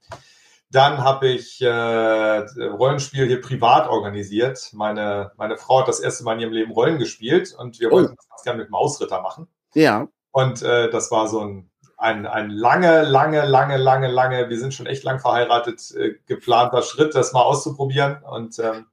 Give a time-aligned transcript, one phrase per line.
[0.70, 4.70] dann habe ich äh, Rollenspiel hier privat organisiert.
[4.72, 7.96] Meine, meine Frau hat das erste Mal in ihrem Leben Rollen gespielt und wir oh.
[7.96, 9.48] wollten das gerne mit Mausritter machen.
[9.74, 10.08] Ja.
[10.30, 11.71] Und äh, das war so ein
[12.02, 16.82] ein, ein lange, lange, lange, lange, lange, wir sind schon echt lang verheiratet, äh, geplanter
[16.82, 18.20] Schritt, das mal auszuprobieren.
[18.24, 18.86] Und ähm,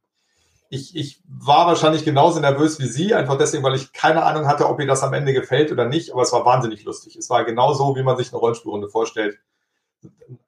[0.69, 4.69] ich, ich war wahrscheinlich genauso nervös wie Sie, einfach deswegen, weil ich keine Ahnung hatte,
[4.69, 7.15] ob ihr das am Ende gefällt oder nicht, aber es war wahnsinnig lustig.
[7.15, 9.39] Es war genau so, wie man sich eine Rollenspielrunde vorstellt.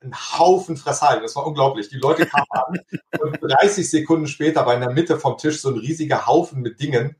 [0.03, 1.89] Ein Haufen Fresshalten, das war unglaublich.
[1.89, 2.79] Die Leute kamen an
[3.19, 6.79] und 30 Sekunden später war in der Mitte vom Tisch so ein riesiger Haufen mit
[6.79, 7.15] Dingen,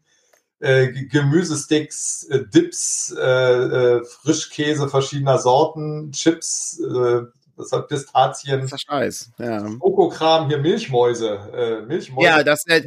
[0.61, 7.23] äh, Gemüsesticks, äh, Dips, äh, äh, Frischkäse verschiedener Sorten, Chips, äh,
[7.57, 8.61] das hat Pistazien.
[8.61, 9.65] Das ist Scheiß, ja.
[9.79, 11.39] Okokram, hier Milchmäuse.
[11.53, 12.27] Äh, Milchmäuse.
[12.27, 12.81] Ja, das, äh,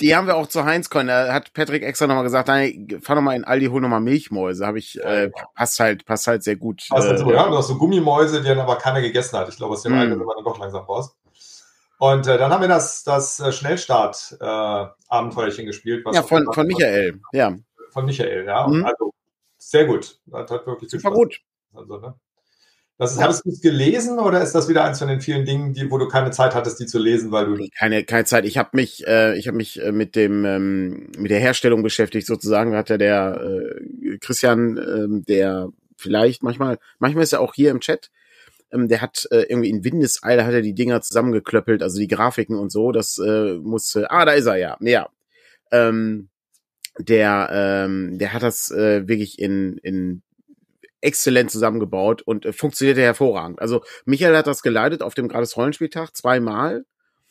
[0.00, 1.06] die, haben wir auch zu Heinzcoin.
[1.06, 4.66] Da hat Patrick extra nochmal gesagt, nein, fahr nochmal in Aldi, hol nochmal Milchmäuse.
[4.66, 6.86] Habe ich, äh, passt halt, passt halt sehr gut.
[6.90, 9.48] Also, äh, ja, noch so Gummimäuse, die dann aber keiner gegessen hat.
[9.48, 9.98] Ich glaube, aus dem mm.
[9.98, 11.16] Alter sind wir dann doch langsam raus.
[11.98, 16.06] Und äh, dann haben wir das, das äh, Schnellstart-Abenteuerchen äh, gespielt.
[16.12, 17.56] ja, von, von Michael, ja.
[17.90, 18.68] Von Michael, ja.
[18.68, 18.84] Mhm.
[18.84, 19.12] Also
[19.58, 20.20] sehr gut.
[20.26, 21.10] Das hat wirklich viel Spaß.
[21.10, 21.40] War gut.
[21.74, 22.14] Also, ne?
[22.98, 23.22] Das ist.
[23.22, 25.98] Hattest du es gelesen oder ist das wieder eins von den vielen Dingen, die, wo
[25.98, 28.44] du keine Zeit hattest, die zu lesen, weil du keine keine Zeit.
[28.44, 32.26] Ich habe mich äh, ich habe mich äh, mit dem ähm, mit der Herstellung beschäftigt
[32.26, 32.74] sozusagen.
[32.74, 37.80] Hat ja der äh, Christian, äh, der vielleicht manchmal manchmal ist er auch hier im
[37.80, 38.10] Chat
[38.72, 42.56] ähm, der hat äh, irgendwie in Windeseile hat er die Dinger zusammengeklöppelt, also die Grafiken
[42.56, 42.92] und so.
[42.92, 44.10] Das äh, musste.
[44.10, 44.76] Ah, da ist er ja.
[44.80, 45.08] Ja.
[45.70, 46.28] Ähm,
[46.98, 50.22] der, ähm, der hat das äh, wirklich in, in
[51.00, 53.60] exzellent zusammengebaut und äh, funktionierte hervorragend.
[53.60, 56.84] Also Michael hat das geleitet auf dem gratis Rollenspieltag zweimal.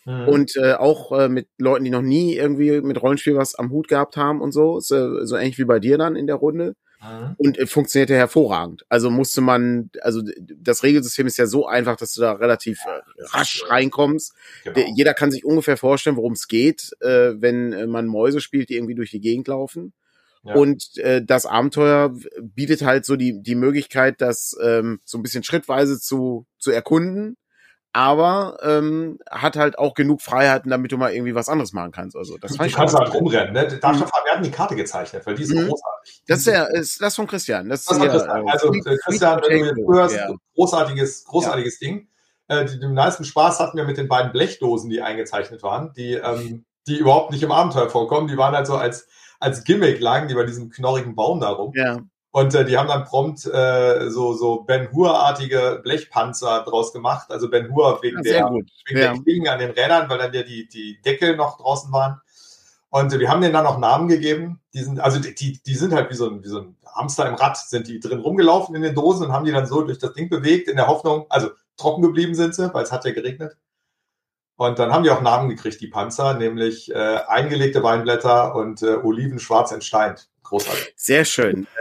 [0.06, 0.28] Mhm.
[0.30, 3.90] Und äh, auch äh, mit Leuten, die noch nie irgendwie mit Rollenspiel was am Hut
[3.90, 4.80] gehabt haben und so.
[4.80, 6.76] So, so ähnlich wie bei dir dann in der Runde.
[7.02, 7.36] Mhm.
[7.38, 8.86] Und äh, funktionierte hervorragend.
[8.90, 13.02] Also musste man, also das Regelsystem ist ja so einfach, dass du da relativ äh,
[13.26, 14.34] rasch reinkommst.
[14.64, 14.94] Genau.
[14.96, 18.76] Jeder kann sich ungefähr vorstellen, worum es geht, äh, wenn äh, man Mäuse spielt, die
[18.76, 19.94] irgendwie durch die Gegend laufen.
[20.44, 20.56] Ja.
[20.56, 25.44] Und äh, das Abenteuer bietet halt so die, die Möglichkeit, das ähm, so ein bisschen
[25.44, 27.38] schrittweise zu, zu erkunden
[27.98, 32.16] aber ähm, hat halt auch genug Freiheiten, damit du mal irgendwie was anderes machen kannst.
[32.16, 33.54] Also das du kannst halt rumrennen.
[33.54, 33.80] Ne?
[33.80, 34.06] Darf ich mhm.
[34.24, 35.68] wir hatten die Karte gezeichnet, weil die ist mhm.
[35.68, 36.24] großartig.
[36.28, 37.68] Das ist ja ist das von Christian.
[37.70, 38.48] Das, das ist ja, Christian.
[38.48, 40.30] Also äh, Christian, wenn du jetzt hörst, ja.
[40.54, 41.88] großartiges, großartiges ja.
[41.88, 42.08] Ding.
[42.50, 46.14] Äh, die, den meisten Spaß hatten wir mit den beiden Blechdosen, die eingezeichnet waren, die,
[46.14, 48.28] ähm, die überhaupt nicht im Abenteuer vorkommen.
[48.28, 49.08] Die waren halt so als
[49.40, 51.72] als Gimmick lagen die bei diesem knorrigen Baum da rum.
[51.76, 52.00] Ja.
[52.38, 57.32] Und äh, die haben dann prompt äh, so, so Ben Hur-artige Blechpanzer draus gemacht.
[57.32, 59.14] Also Ben Hur wegen, ja, der, wegen ja.
[59.14, 62.22] der Klingen an den Rädern, weil dann ja die, die Deckel noch draußen waren.
[62.90, 64.62] Und äh, wir haben denen dann noch Namen gegeben.
[64.76, 67.34] Die sind, also die, die sind halt wie so, ein, wie so ein Hamster im
[67.34, 70.14] Rad, sind die drin rumgelaufen in den Dosen und haben die dann so durch das
[70.14, 73.58] Ding bewegt, in der Hoffnung, also trocken geblieben sind sie, weil es hat ja geregnet.
[74.58, 78.98] Und dann haben die auch Namen gekriegt, die Panzer, nämlich äh, eingelegte Weinblätter und äh,
[78.98, 80.30] Oliven schwarz entsteint.
[80.48, 80.94] Großartig.
[80.96, 81.68] Sehr schön.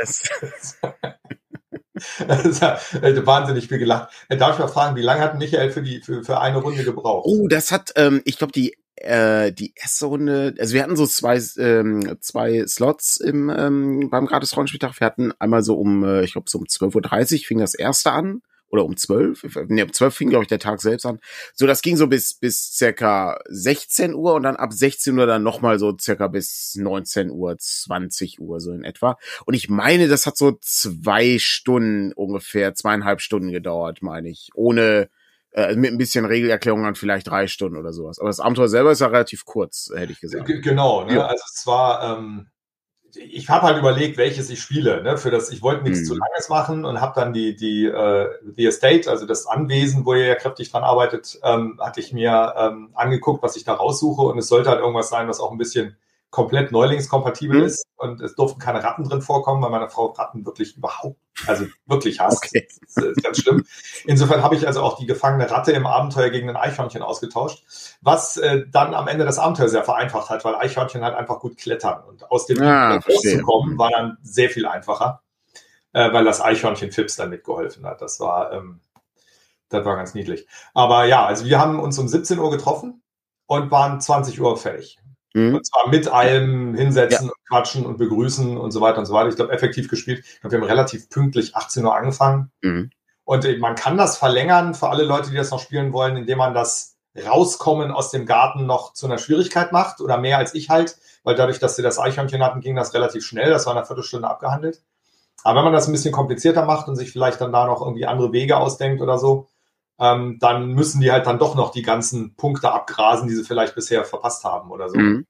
[2.29, 2.81] Das hat
[3.25, 4.13] wahnsinnig viel gelacht.
[4.29, 7.25] Darf ich mal fragen, wie lange hat Michael für die für, für eine Runde gebraucht?
[7.27, 11.07] Oh, das hat, ähm, ich glaube, die äh, die erste Runde, also wir hatten so
[11.07, 15.01] zwei, ähm, zwei Slots im, ähm, beim gratis Rollenspieltag.
[15.01, 18.13] Wir hatten einmal so um, äh, ich glaube so um 12.30 Uhr fing das erste
[18.13, 21.21] an oder um 12, ne, um 12 fing, glaube ich, der Tag selbst an.
[21.55, 25.43] So, das ging so bis, bis circa 16 Uhr und dann ab 16 Uhr dann
[25.43, 29.19] nochmal so circa bis 19 Uhr, 20 Uhr, so in etwa.
[29.45, 34.51] Und ich meine, das hat so zwei Stunden ungefähr, zweieinhalb Stunden gedauert, meine ich.
[34.55, 35.09] Ohne,
[35.53, 38.19] äh, mit ein bisschen Regelerklärung dann vielleicht drei Stunden oder sowas.
[38.19, 40.47] Aber das Abenteuer selber ist ja relativ kurz, hätte ich gesagt.
[40.47, 41.15] G genau, ne?
[41.15, 41.27] Ja.
[41.27, 42.49] also es war, ähm,
[43.15, 45.03] ich habe halt überlegt, welches ich spiele.
[45.03, 45.17] Ne?
[45.17, 46.05] Für das, ich wollte nichts mhm.
[46.05, 50.15] zu langes machen und habe dann die, die, äh, die Estate, also das Anwesen, wo
[50.15, 54.23] ihr ja kräftig dran arbeitet, ähm, hatte ich mir ähm, angeguckt, was ich da raussuche.
[54.23, 55.97] Und es sollte halt irgendwas sein, was auch ein bisschen
[56.37, 57.65] komplett neulingskompatibel mhm.
[57.65, 61.65] ist und es durften keine Ratten drin vorkommen, weil meine Frau Ratten wirklich überhaupt, also
[61.87, 62.45] wirklich hasst.
[62.45, 62.69] Okay.
[62.95, 63.65] Das ist ganz schlimm.
[64.05, 67.65] Insofern habe ich also auch die gefangene Ratte im Abenteuer gegen ein Eichhörnchen ausgetauscht,
[68.03, 71.57] was äh, dann am Ende das Abenteuer sehr vereinfacht hat, weil Eichhörnchen halt einfach gut
[71.57, 75.23] klettern und aus dem ah, rauszukommen war dann sehr viel einfacher,
[75.95, 78.03] äh, weil das Eichhörnchen Fips dann mitgeholfen hat.
[78.03, 78.81] Das war, ähm,
[79.71, 80.47] das war ganz niedlich.
[80.75, 83.03] Aber ja, also wir haben uns um 17 Uhr getroffen
[83.47, 84.99] und waren 20 Uhr fertig.
[85.37, 85.57] Mhm.
[85.57, 87.31] Und zwar mit allem hinsetzen ja.
[87.31, 89.29] und quatschen und begrüßen und so weiter und so weiter.
[89.29, 90.25] Ich glaube, effektiv gespielt.
[90.25, 92.51] Ich glaube, wir haben relativ pünktlich 18 Uhr angefangen.
[92.63, 92.91] Mhm.
[93.25, 96.39] Und äh, man kann das verlängern für alle Leute, die das noch spielen wollen, indem
[96.39, 100.71] man das Rauskommen aus dem Garten noch zu einer Schwierigkeit macht oder mehr als ich
[100.71, 103.51] halt, weil dadurch, dass sie das Eichhörnchen hatten, ging das relativ schnell.
[103.51, 104.83] Das war in einer Viertelstunde abgehandelt.
[105.45, 108.07] Aber wenn man das ein bisschen komplizierter macht und sich vielleicht dann da noch irgendwie
[108.07, 109.49] andere Wege ausdenkt oder so,
[109.99, 113.75] ähm, dann müssen die halt dann doch noch die ganzen Punkte abgrasen, die sie vielleicht
[113.75, 114.99] bisher verpasst haben oder so.
[114.99, 115.27] Mhm.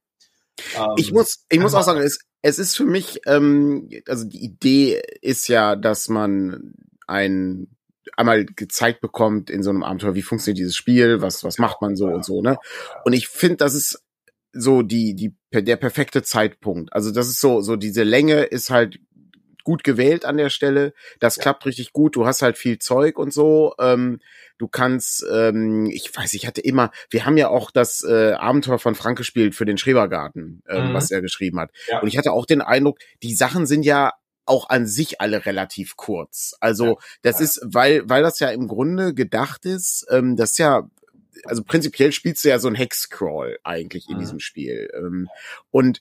[0.77, 4.43] Ähm, ich muss, ich muss auch sagen, es, es ist für mich, ähm, also die
[4.43, 6.75] Idee ist ja, dass man
[7.07, 7.69] ein
[8.17, 11.97] einmal gezeigt bekommt in so einem Abenteuer, wie funktioniert dieses Spiel, was, was macht man
[11.97, 12.57] so und so, ne?
[13.05, 14.03] Und ich finde, das ist
[14.53, 16.93] so die, die, der perfekte Zeitpunkt.
[16.93, 18.99] Also das ist so, so diese Länge ist halt
[19.67, 20.95] gut gewählt an der Stelle.
[21.19, 21.43] Das ja.
[21.43, 22.15] klappt richtig gut.
[22.15, 23.75] Du hast halt viel Zeug und so.
[23.81, 24.21] Ähm,
[24.59, 28.79] du kannst, ähm, ich weiß, ich hatte immer, wir haben ja auch das äh, Abenteuer
[28.79, 30.95] von Frank gespielt für den Schrebergarten, äh, mhm.
[30.95, 31.73] was er geschrieben hat.
[31.89, 31.99] Ja.
[31.99, 34.13] Und ich hatte auch den Eindruck, die Sachen sind ja
[34.45, 36.55] auch an sich alle relativ kurz.
[36.61, 36.95] Also ja.
[37.23, 40.89] das ist, weil, weil das ja im Grunde gedacht ist, ähm, das ist ja
[41.45, 44.21] also prinzipiell spielst du ja so ein Hexcrawl eigentlich in mhm.
[44.21, 44.91] diesem Spiel.
[44.97, 45.29] Ähm,
[45.71, 46.01] und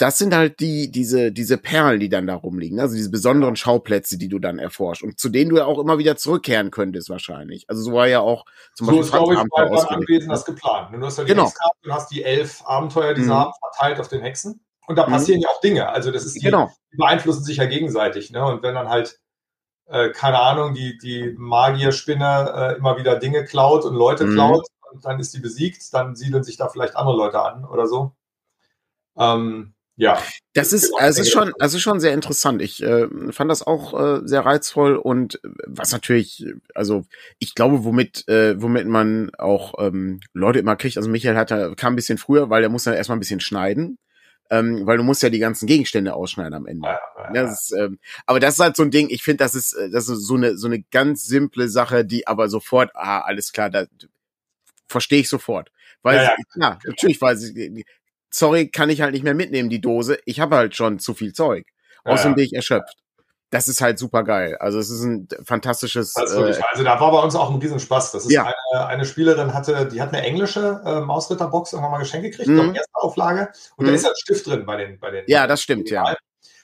[0.00, 4.16] das sind halt die, diese, diese Perlen, die dann da rumliegen, also diese besonderen Schauplätze,
[4.16, 7.68] die du dann erforscht und zu denen du ja auch immer wieder zurückkehren könntest wahrscheinlich.
[7.68, 10.46] Also so war ja auch zum so Beispiel ist, glaube ich, bei, beim Anwesen das
[10.46, 10.94] geplant.
[10.94, 11.44] Du hast ja die genau.
[11.44, 13.34] Hexkarte, du hast die elf Abenteuer, die sie mhm.
[13.34, 14.64] haben, verteilt auf den Hexen.
[14.86, 15.12] Und da mhm.
[15.12, 15.90] passieren ja auch Dinge.
[15.90, 16.70] Also das ist die, genau.
[16.92, 18.30] die beeinflussen sich ja gegenseitig.
[18.30, 18.42] Ne?
[18.42, 19.20] Und wenn dann halt,
[19.84, 24.32] äh, keine Ahnung, die, die Magierspinne äh, immer wieder Dinge klaut und Leute mhm.
[24.32, 27.86] klaut, und dann ist die besiegt, dann siedeln sich da vielleicht andere Leute an oder
[27.86, 28.12] so.
[29.16, 30.22] Ähm, ja.
[30.54, 32.60] Das ist, also ist schon, also schon sehr interessant.
[32.62, 37.04] Ich äh, fand das auch äh, sehr reizvoll und äh, was natürlich, also
[37.38, 40.96] ich glaube, womit, äh, womit man auch ähm, Leute immer kriegt.
[40.96, 43.98] Also Michael hat kam ein bisschen früher, weil der muss dann erstmal ein bisschen schneiden.
[44.52, 46.88] Ähm, weil du musst ja die ganzen Gegenstände ausschneiden am Ende.
[46.88, 47.32] Ja, ja.
[47.32, 49.90] Das ist, ähm, aber das ist halt so ein Ding, ich finde, das ist, äh,
[49.90, 53.70] das ist so eine, so eine ganz simple Sache, die aber sofort, ah, alles klar,
[53.70, 53.86] da
[54.88, 55.70] verstehe ich sofort.
[56.02, 56.36] Weil, ja, ja.
[56.52, 57.84] klar, natürlich, weil sie,
[58.30, 60.18] sorry, kann ich halt nicht mehr mitnehmen, die Dose.
[60.24, 61.66] Ich habe halt schon zu viel Zeug.
[62.04, 62.96] Außerdem ja, bin ich erschöpft.
[63.50, 64.56] Das ist halt super geil.
[64.60, 66.14] Also es ist ein fantastisches.
[66.14, 68.12] Also, äh, also da war bei uns auch ein Riesenspaß.
[68.12, 68.44] Das ist ja.
[68.44, 72.74] eine, eine Spielerin hatte, die hat eine englische äh, Mausritterbox irgendwann mal geschenkt gekriegt, mhm.
[72.74, 73.50] erste Auflage.
[73.76, 73.90] Und mhm.
[73.90, 75.24] da ist ein Stift drin bei den, bei den.
[75.26, 76.14] Ja, das stimmt, ja.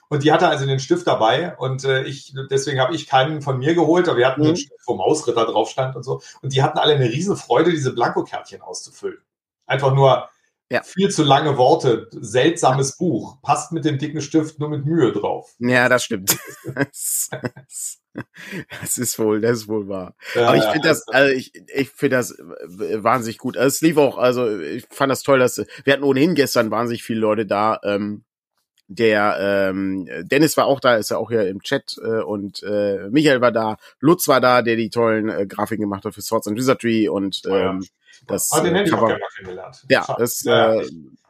[0.09, 3.59] Und die hatte also den Stift dabei und äh, ich, deswegen habe ich keinen von
[3.59, 4.49] mir geholt, aber wir hatten mhm.
[4.49, 6.23] einen Stift, wo Mausritter drauf stand und so.
[6.43, 9.19] Und die hatten alle eine riesen Freude, diese Blankokärtchen auszufüllen.
[9.67, 10.29] Einfach nur
[10.71, 10.83] ja.
[10.83, 15.55] Viel zu lange Worte, seltsames Buch, passt mit dem dicken Stift nur mit Mühe drauf.
[15.59, 16.37] Ja, das stimmt.
[18.81, 20.17] das ist wohl, das ist wohl wahr.
[20.35, 23.57] Ja, Aber ich finde das, also ich, ich finde das wahnsinnig gut.
[23.57, 27.05] Also es lief auch, also ich fand das toll, dass wir hatten ohnehin gestern wahnsinnig
[27.05, 27.79] viele Leute da.
[27.85, 28.25] Ähm,
[28.89, 29.37] der
[29.71, 33.41] ähm, Dennis war auch da, ist ja auch hier im Chat äh, und äh, Michael
[33.41, 36.57] war da, Lutz war da, der die tollen äh, Grafiken gemacht hat für Swords and
[36.57, 37.89] Wizardry und ähm, ja,
[38.27, 38.53] das.
[38.53, 39.85] Aber den hätte ich auch gerne mal kennengelernt.
[39.89, 40.87] Ja, das äh,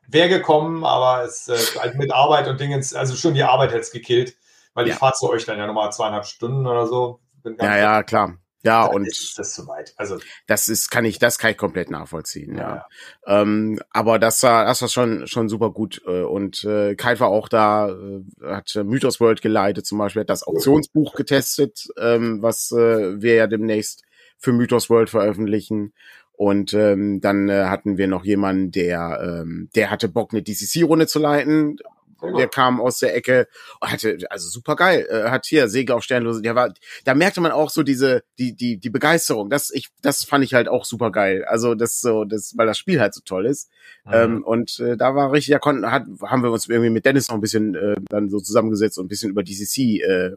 [0.09, 3.81] wäre gekommen, aber es äh, halt mit Arbeit und Dingens, also schon die Arbeit hätte
[3.81, 4.37] es gekillt,
[4.75, 4.95] weil ja.
[4.95, 7.21] ich fahre zu euch dann ja nochmal zweieinhalb Stunden oder so.
[7.45, 8.37] ja, ja, klar.
[8.67, 9.95] Ja, und ist das zu weit.
[9.97, 12.57] Also das ist kann ich das kann ich komplett nachvollziehen.
[12.57, 12.87] Ja,
[13.27, 13.43] ja.
[13.43, 17.29] Ähm, aber das war das war schon schon super gut äh, und äh, Kai war
[17.29, 22.73] auch da, äh, hat Mythos World geleitet zum Beispiel, hat das Auktionsbuch getestet, ähm, was
[22.73, 24.03] äh, wir ja demnächst
[24.39, 25.93] für Mythos World veröffentlichen
[26.33, 31.07] Und ähm, dann äh, hatten wir noch jemanden, der, ähm, der hatte Bock, eine DCC-Runde
[31.07, 31.79] zu leiten.
[32.23, 33.47] Der kam aus der Ecke,
[33.81, 36.43] hatte also super geil, äh, hat hier Segel auf Sternlose.
[36.43, 36.73] Der war,
[37.05, 39.51] da merkte man auch so diese die die die Begeisterung.
[39.51, 41.45] Das ich das fand ich halt auch super geil.
[41.45, 43.71] Also das so das weil das Spiel halt so toll ist.
[44.05, 44.13] Mhm.
[44.13, 47.29] Ähm, und äh, da war richtig, da konnten hat haben wir uns irgendwie mit Dennis
[47.29, 50.31] noch ein bisschen äh, dann so zusammengesetzt und ein bisschen über DCC äh,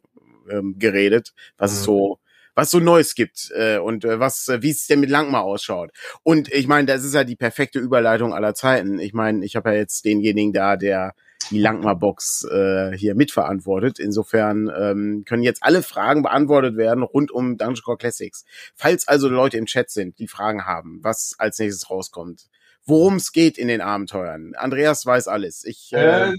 [0.50, 1.78] ähm, geredet, was mhm.
[1.78, 2.20] es so
[2.56, 5.92] was so Neues gibt äh, und äh, was äh, wie es denn mit Langmar ausschaut.
[6.24, 9.00] Und ich meine, das ist ja die perfekte Überleitung aller Zeiten.
[9.00, 11.14] Ich meine, ich habe ja jetzt denjenigen da, der
[11.52, 14.00] die Langmar-Box äh, hier mitverantwortet.
[14.00, 18.46] Insofern ähm, können jetzt alle Fragen beantwortet werden rund um Dungeon Core Classics.
[18.76, 22.48] Falls also Leute im Chat sind, die Fragen haben, was als nächstes rauskommt,
[22.86, 24.54] worum es geht in den Abenteuern.
[24.56, 25.64] Andreas weiß alles.
[25.66, 26.36] Ich, äh, äh,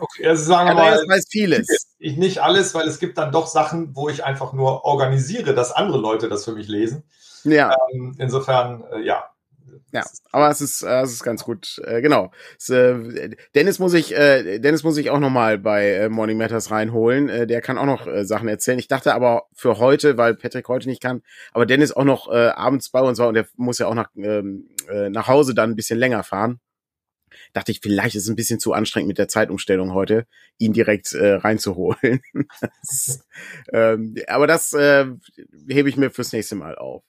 [0.00, 1.88] okay, also sagen wir Andreas mal, weiß vieles.
[1.98, 5.72] Ich nicht alles, weil es gibt dann doch Sachen, wo ich einfach nur organisiere, dass
[5.72, 7.04] andere Leute das für mich lesen.
[7.44, 7.74] Ja.
[7.92, 9.31] Ähm, insofern, äh, ja,
[9.92, 11.80] ja, aber es ist, äh, es ist ganz gut.
[11.84, 12.32] Äh, genau.
[12.58, 16.38] Es, äh, Dennis muss ich, äh, Dennis muss ich auch noch mal bei äh, Morning
[16.38, 17.28] Matters reinholen.
[17.28, 18.78] Äh, der kann auch noch äh, Sachen erzählen.
[18.78, 21.22] Ich dachte aber für heute, weil Patrick heute nicht kann,
[21.52, 24.08] aber Dennis auch noch äh, abends bei uns war und der muss ja auch nach
[24.16, 26.58] ähm, äh, nach Hause dann ein bisschen länger fahren.
[27.52, 30.26] Dachte ich, vielleicht ist es ein bisschen zu anstrengend mit der Zeitumstellung heute,
[30.58, 32.22] ihn direkt äh, reinzuholen.
[32.60, 33.26] das,
[33.72, 35.06] ähm, aber das äh,
[35.68, 37.04] hebe ich mir fürs nächste Mal auf.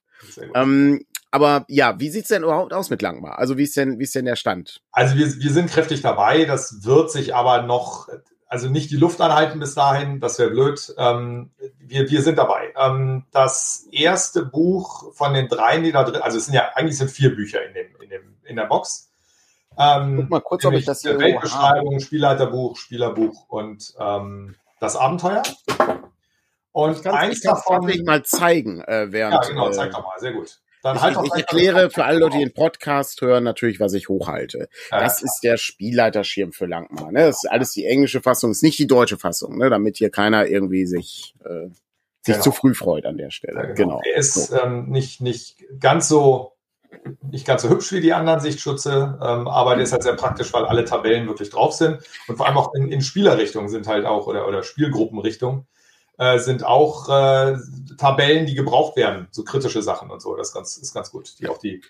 [0.53, 3.39] Ähm, aber ja, wie sieht's denn überhaupt aus mit Langmar?
[3.39, 4.81] Also wie ist denn, wie ist denn der Stand?
[4.91, 6.45] Also wir, wir sind kräftig dabei.
[6.45, 8.07] Das wird sich aber noch,
[8.45, 10.19] also nicht die Luft anhalten bis dahin.
[10.19, 10.93] Das wäre blöd.
[10.95, 11.49] Ähm,
[11.79, 12.71] wir, wir sind dabei.
[12.79, 16.99] Ähm, das erste Buch von den dreien, die da drin, also es sind ja eigentlich
[16.99, 19.11] sind vier Bücher in dem, in dem, in der Box.
[19.75, 25.41] Ähm, Guck mal kurz, ob ich das hier Weltbeschreibung, Spielleiterbuch, Spielerbuch und ähm, das Abenteuer.
[26.73, 27.89] Und eins davon.
[27.89, 29.33] Ich mal zeigen, äh, während.
[29.33, 30.59] Ja, genau, zeig doch mal, sehr gut.
[30.83, 34.09] Dann halt ich, ich erkläre für alle Leute, die den Podcast hören, natürlich, was ich
[34.09, 34.67] hochhalte.
[34.91, 35.25] Ja, das ja.
[35.25, 37.11] ist der Spielleiterschirm für Langmar.
[37.11, 37.19] Ne?
[37.19, 39.69] Das ist alles die englische Fassung, ist nicht die deutsche Fassung, ne?
[39.69, 41.69] damit hier keiner irgendwie sich, äh,
[42.21, 42.41] sich genau.
[42.41, 43.55] zu früh freut an der Stelle.
[43.55, 43.75] Ja, genau.
[43.75, 44.01] genau.
[44.03, 46.51] Er ist ähm, nicht, nicht ganz so
[47.21, 50.53] nicht ganz so hübsch wie die anderen Sichtschutze, ähm, aber der ist halt sehr praktisch,
[50.53, 54.05] weil alle Tabellen wirklich drauf sind und vor allem auch in, in Spielerrichtung sind halt
[54.05, 55.65] auch oder, oder Spielgruppenrichtung
[56.17, 57.57] äh, sind auch äh,
[57.97, 60.35] Tabellen, die gebraucht werden, so kritische Sachen und so.
[60.35, 61.81] Das ist ganz, ist ganz gut, die auch die,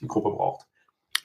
[0.00, 0.66] die Gruppe braucht.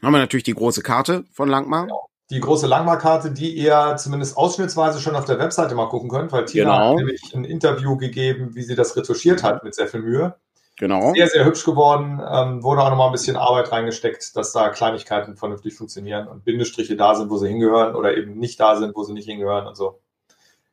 [0.01, 1.83] Haben wir natürlich die große Karte von Langmar.
[1.83, 2.05] Genau.
[2.31, 6.45] Die große Langmar-Karte, die ihr zumindest ausschnittsweise schon auf der Webseite mal gucken könnt, weil
[6.45, 6.89] Tina genau.
[6.89, 10.35] hat nämlich ein Interview gegeben, wie sie das retuschiert hat mit sehr viel Mühe.
[10.77, 11.11] Genau.
[11.13, 12.21] Sehr, sehr hübsch geworden.
[12.25, 16.95] Ähm, wurde auch nochmal ein bisschen Arbeit reingesteckt, dass da Kleinigkeiten vernünftig funktionieren und Bindestriche
[16.95, 19.75] da sind, wo sie hingehören oder eben nicht da sind, wo sie nicht hingehören und
[19.75, 19.99] so.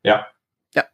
[0.03, 0.27] Ja, ja,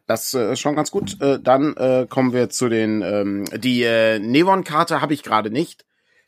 [0.05, 1.19] das äh, ist schon ganz gut.
[1.21, 5.85] Äh, dann äh, kommen wir zu den, ähm, die äh, Nevon-Karte habe ich gerade nicht.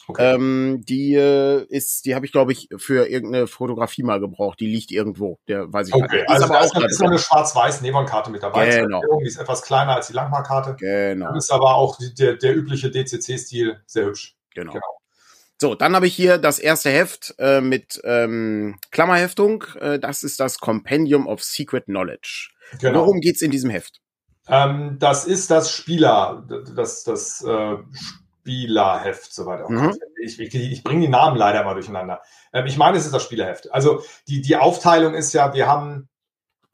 [0.08, 0.36] Okay.
[0.36, 4.60] Ähm, die äh, ist, die habe ich glaube ich für irgendeine Fotografie mal gebraucht.
[4.60, 5.40] Die liegt irgendwo.
[5.48, 6.18] Der weiß ich okay.
[6.18, 6.30] nicht.
[6.30, 8.82] Also da ist, ist noch eine schwarz-weiß Nevon-Karte mit dabei.
[8.82, 9.02] Genau.
[9.20, 10.76] Die ist etwas kleiner als die Langmar-Karte.
[10.80, 11.36] Genau.
[11.36, 14.36] Ist aber auch die, der, der übliche DCC-Stil sehr hübsch.
[14.54, 14.74] Genau.
[14.74, 14.86] genau.
[15.60, 19.64] So, dann habe ich hier das erste Heft äh, mit ähm, Klammerheftung.
[19.80, 22.50] Äh, das ist das Compendium of Secret Knowledge.
[22.80, 23.02] Genau.
[23.02, 24.02] Worum geht's in diesem Heft?
[24.48, 26.46] Ähm, das ist das Spieler,
[26.76, 27.78] das, das äh,
[28.42, 29.70] Spielerheft, soweit auch.
[29.70, 29.96] Mhm.
[30.22, 32.22] Ich, ich, ich bringe die Namen leider mal durcheinander.
[32.54, 33.72] Ähm, ich meine, es ist das Spielerheft.
[33.74, 36.10] Also die, die Aufteilung ist ja, wir haben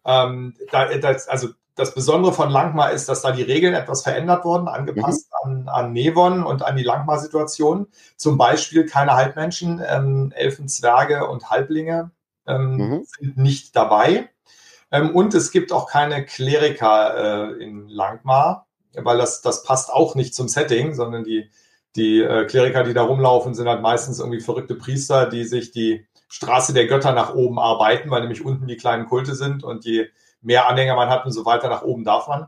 [0.05, 4.43] ähm, da, das, also das Besondere von Langmar ist, dass da die Regeln etwas verändert
[4.43, 5.67] wurden, angepasst mhm.
[5.67, 7.87] an, an Nevon und an die Langmar-Situation.
[8.17, 12.11] Zum Beispiel keine Halbmenschen, ähm, Elfen, Zwerge und Halblinge
[12.47, 13.03] ähm, mhm.
[13.05, 14.29] sind nicht dabei.
[14.91, 20.15] Ähm, und es gibt auch keine Kleriker äh, in Langmar, weil das, das passt auch
[20.15, 21.49] nicht zum Setting, sondern die,
[21.95, 26.05] die äh, Kleriker, die da rumlaufen, sind halt meistens irgendwie verrückte Priester, die sich die
[26.27, 30.07] Straße der Götter nach oben arbeiten, weil nämlich unten die kleinen Kulte sind und je
[30.41, 32.47] mehr Anhänger man hat, umso weiter nach oben darf man.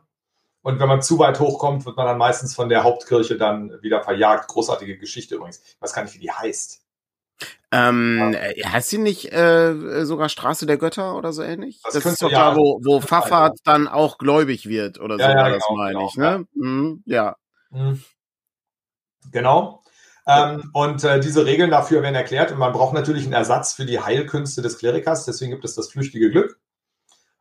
[0.62, 4.01] Und wenn man zu weit hochkommt, wird man dann meistens von der Hauptkirche dann wieder
[4.01, 4.47] verjagt.
[4.47, 5.62] Großartige Geschichte übrigens.
[5.62, 6.83] Ich weiß gar nicht, wie die heißt.
[7.71, 8.71] Ähm, ja.
[8.71, 11.81] heißt sie nicht äh, sogar Straße der Götter oder so ähnlich?
[11.83, 15.23] Das, das ist doch ja, da, wo, wo Pfaffert dann auch gläubig wird oder so,
[15.23, 16.47] ja, ja, das genau, meine genau, ich, ne?
[16.53, 17.35] Mhm, ja.
[17.71, 18.03] Mhm.
[19.31, 19.81] Genau.
[20.27, 23.85] Ähm, und äh, diese Regeln dafür werden erklärt und man braucht natürlich einen Ersatz für
[23.85, 26.59] die Heilkünste des Klerikers, deswegen gibt es das flüchtige Glück.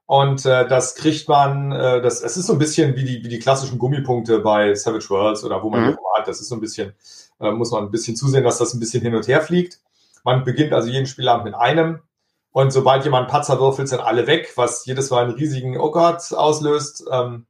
[0.06, 3.28] Und äh, das kriegt man, äh, das, es ist so ein bisschen wie die, wie
[3.28, 5.96] die klassischen Gummipunkte bei Savage Worlds oder wo man mhm.
[6.16, 6.26] hat.
[6.26, 6.92] Das ist so ein bisschen,
[7.40, 9.80] äh, muss man ein bisschen zusehen, dass das ein bisschen hin und her fliegt.
[10.24, 12.00] Man beginnt also jeden Spielabend mit einem.
[12.50, 17.04] Und sobald jemand Patzer würfelt, sind alle weg, was jedes Mal einen riesigen Gott auslöst.
[17.10, 17.46] Ähm,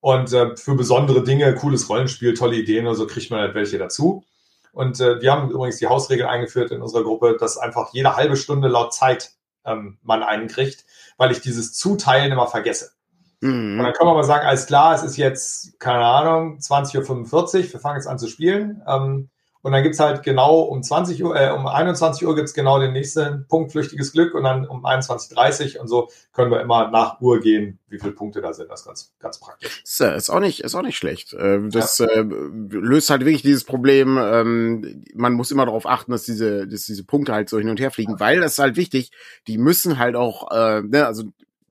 [0.00, 3.78] und äh, für besondere Dinge, cooles Rollenspiel, tolle Ideen oder so, kriegt man halt welche
[3.78, 4.24] dazu.
[4.72, 8.36] Und äh, wir haben übrigens die Hausregel eingeführt in unserer Gruppe, dass einfach jede halbe
[8.36, 9.32] Stunde laut Zeit
[9.64, 10.84] ähm, man einen kriegt,
[11.16, 12.92] weil ich dieses Zuteilen immer vergesse.
[13.40, 13.78] Mhm.
[13.78, 17.72] Und dann können wir mal sagen, alles klar, es ist jetzt, keine Ahnung, 20.45 Uhr,
[17.72, 18.82] wir fangen jetzt an zu spielen.
[18.86, 19.30] Ähm,
[19.66, 22.92] und dann gibt's halt genau um 20 Uhr, äh, um 21 Uhr gibt's genau den
[22.92, 27.20] nächsten Punkt flüchtiges Glück und dann um 21.30 Uhr und so können wir immer nach
[27.20, 28.70] Uhr gehen, wie viele Punkte da sind.
[28.70, 29.82] Das ist ganz, ganz praktisch.
[29.82, 31.32] Ist, äh, ist auch nicht, ist auch nicht schlecht.
[31.32, 32.06] Äh, das ja.
[32.06, 34.16] äh, löst halt wirklich dieses Problem.
[34.22, 37.80] Ähm, man muss immer darauf achten, dass diese, dass diese Punkte halt so hin und
[37.80, 39.10] her fliegen, weil das ist halt wichtig.
[39.48, 41.24] Die müssen halt auch, äh, ne, also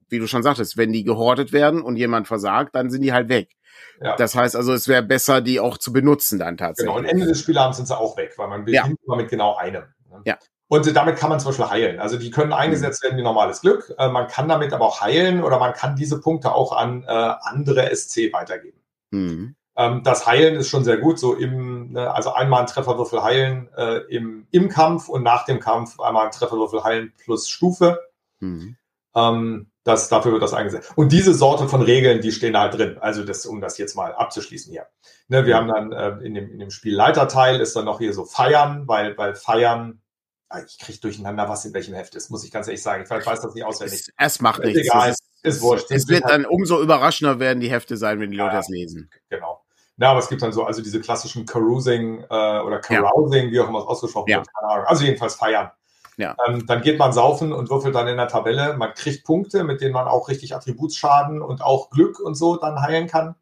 [0.10, 3.30] wie du schon sagtest, wenn die gehortet werden und jemand versagt, dann sind die halt
[3.30, 3.56] weg.
[4.02, 4.16] Ja.
[4.16, 6.94] Das heißt also, es wäre besser, die auch zu benutzen dann tatsächlich.
[6.94, 8.96] Genau, und Ende des Spielabends sind sie auch weg, weil man beginnt ja.
[9.06, 9.84] immer mit genau einem.
[10.10, 10.22] Ne?
[10.26, 10.38] Ja.
[10.68, 12.00] Und damit kann man zum Beispiel heilen.
[12.00, 13.94] Also die können eingesetzt werden wie normales Glück.
[13.98, 17.34] Äh, man kann damit aber auch heilen oder man kann diese Punkte auch an äh,
[17.42, 18.82] andere SC weitergeben.
[19.12, 19.56] Mhm.
[19.78, 23.70] Ähm, das Heilen ist schon sehr gut, so im, ne, also einmal ein Trefferwürfel heilen
[23.76, 28.00] äh, im, im Kampf und nach dem Kampf einmal ein Trefferwürfel heilen plus Stufe.
[28.40, 28.78] Mhm.
[29.16, 30.92] Ähm, das, dafür wird das eingesetzt.
[30.96, 32.98] Und diese Sorte von Regeln, die stehen da halt drin.
[33.00, 34.88] Also das, um das jetzt mal abzuschließen hier.
[35.28, 38.26] Ne, wir haben dann äh, in, dem, in dem Spielleiterteil ist dann noch hier so
[38.26, 40.02] Feiern, weil, weil Feiern,
[40.50, 43.04] ah, ich kriege durcheinander, was in welchem Heft ist, muss ich ganz ehrlich sagen.
[43.04, 44.00] Ich weiß das nicht auswendig.
[44.18, 44.90] Es, es macht ist nichts.
[44.90, 45.92] Egal, ist, ist wurscht.
[45.92, 49.12] Es wird dann umso überraschender werden die Hefte sein, wenn die Leute ja, das lesen.
[49.30, 49.64] Genau.
[49.98, 53.52] Na, aber es gibt dann so, also diese klassischen Carousing äh, oder Carousing, ja.
[53.52, 54.38] wie auch immer es ausgesprochen ja.
[54.38, 54.86] wird, keine Ahnung.
[54.88, 55.70] Also jedenfalls Feiern.
[56.18, 56.36] Ja.
[56.48, 58.78] Ähm, dann geht man saufen und würfelt dann in der Tabelle.
[58.78, 62.82] Man kriegt Punkte, mit denen man auch richtig Attributsschaden und auch Glück und so dann
[62.82, 63.36] heilen kann.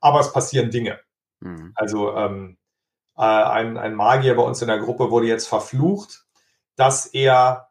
[0.00, 0.98] Aber es passieren Dinge.
[1.40, 1.72] Mhm.
[1.74, 2.56] Also ähm,
[3.16, 6.24] äh, ein, ein Magier bei uns in der Gruppe wurde jetzt verflucht,
[6.76, 7.68] dass er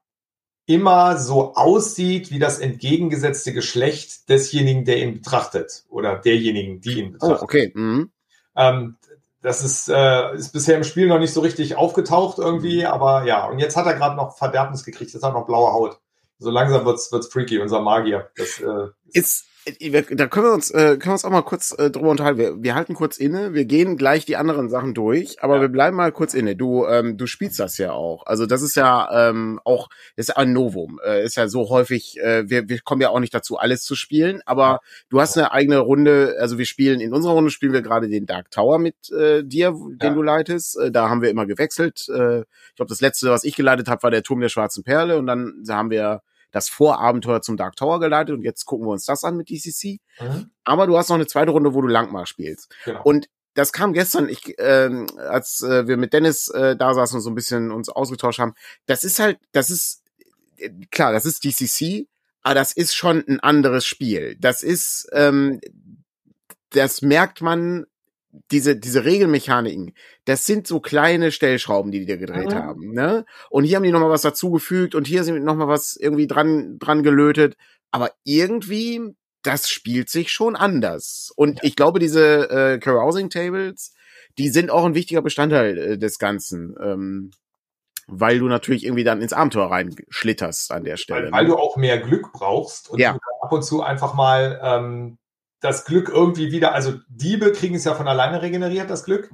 [0.65, 7.09] immer so aussieht wie das entgegengesetzte Geschlecht desjenigen, der ihn betrachtet oder derjenigen, die ihn
[7.09, 7.41] oh, betrachtet.
[7.41, 7.71] Oh, okay.
[7.73, 8.11] Mhm.
[8.55, 8.97] Ähm,
[9.41, 12.87] das ist, äh, ist bisher im Spiel noch nicht so richtig aufgetaucht irgendwie, mhm.
[12.87, 13.45] aber ja.
[13.47, 15.99] Und jetzt hat er gerade noch Verderbnis gekriegt, jetzt hat er noch blaue Haut.
[16.37, 18.29] So langsam wird's, wird's freaky, unser Magier.
[18.35, 19.45] Das, äh, ist,
[20.11, 22.39] da können wir uns, äh, können wir uns auch mal kurz äh, drüber unterhalten.
[22.39, 25.61] Wir, wir halten kurz inne, wir gehen gleich die anderen Sachen durch, aber ja.
[25.61, 26.55] wir bleiben mal kurz inne.
[26.55, 28.25] Du, ähm, du spielst das ja auch.
[28.25, 30.99] Also das ist ja ähm, auch, das ist ein Novum.
[31.05, 33.95] Äh, ist ja so häufig, äh, wir, wir kommen ja auch nicht dazu, alles zu
[33.95, 34.79] spielen, aber ja.
[35.09, 38.25] du hast eine eigene Runde, also wir spielen, in unserer Runde spielen wir gerade den
[38.25, 40.13] Dark Tower mit äh, dir, den ja.
[40.13, 40.79] du leitest.
[40.79, 42.07] Äh, da haben wir immer gewechselt.
[42.09, 45.19] Äh, ich glaube, das letzte, was ich geleitet habe, war der Turm der Schwarzen Perle
[45.19, 49.05] und dann haben wir das Vorabenteuer zum Dark Tower geleitet und jetzt gucken wir uns
[49.05, 49.99] das an mit DCC.
[50.19, 50.51] Mhm.
[50.63, 52.73] Aber du hast noch eine zweite Runde, wo du Langmar spielst.
[52.85, 53.01] Genau.
[53.03, 57.21] Und das kam gestern, ich, ähm, als äh, wir mit Dennis äh, da saßen und
[57.21, 58.53] so ein bisschen uns ausgetauscht haben.
[58.85, 60.03] Das ist halt, das ist
[60.57, 62.07] äh, klar, das ist DCC,
[62.43, 64.37] aber das ist schon ein anderes Spiel.
[64.39, 65.59] Das ist, ähm,
[66.69, 67.85] das merkt man
[68.51, 69.93] diese, diese Regelmechaniken,
[70.25, 72.55] das sind so kleine Stellschrauben, die die da gedreht mhm.
[72.55, 73.25] haben, ne?
[73.49, 77.03] Und hier haben die nochmal was dazugefügt und hier sind nochmal was irgendwie dran, dran
[77.03, 77.55] gelötet.
[77.91, 79.01] Aber irgendwie,
[79.43, 81.31] das spielt sich schon anders.
[81.35, 81.63] Und ja.
[81.63, 83.93] ich glaube, diese äh, Carousing Tables,
[84.37, 86.75] die sind auch ein wichtiger Bestandteil äh, des Ganzen.
[86.81, 87.31] Ähm,
[88.07, 91.25] weil du natürlich irgendwie dann ins Abenteuer reinschlitterst an der Stelle.
[91.25, 93.17] Weil, weil du auch mehr Glück brauchst und ja.
[93.41, 95.17] ab und zu einfach mal ähm,
[95.61, 99.31] das Glück irgendwie wieder, also Diebe kriegen es ja von alleine regeneriert, das Glück,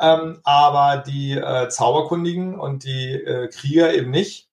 [0.00, 4.48] ähm, aber die äh, Zauberkundigen und die äh, Krieger eben nicht.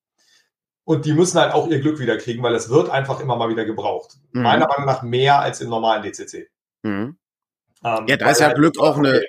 [0.86, 3.50] Und die müssen halt auch ihr Glück wieder kriegen, weil es wird einfach immer mal
[3.50, 4.18] wieder gebraucht.
[4.32, 4.44] Mhm.
[4.44, 6.48] Meiner Meinung nach mehr als im normalen DCC.
[6.84, 7.18] Mhm.
[7.84, 9.24] Ähm, ja, da ist ja halt Glück auch eine,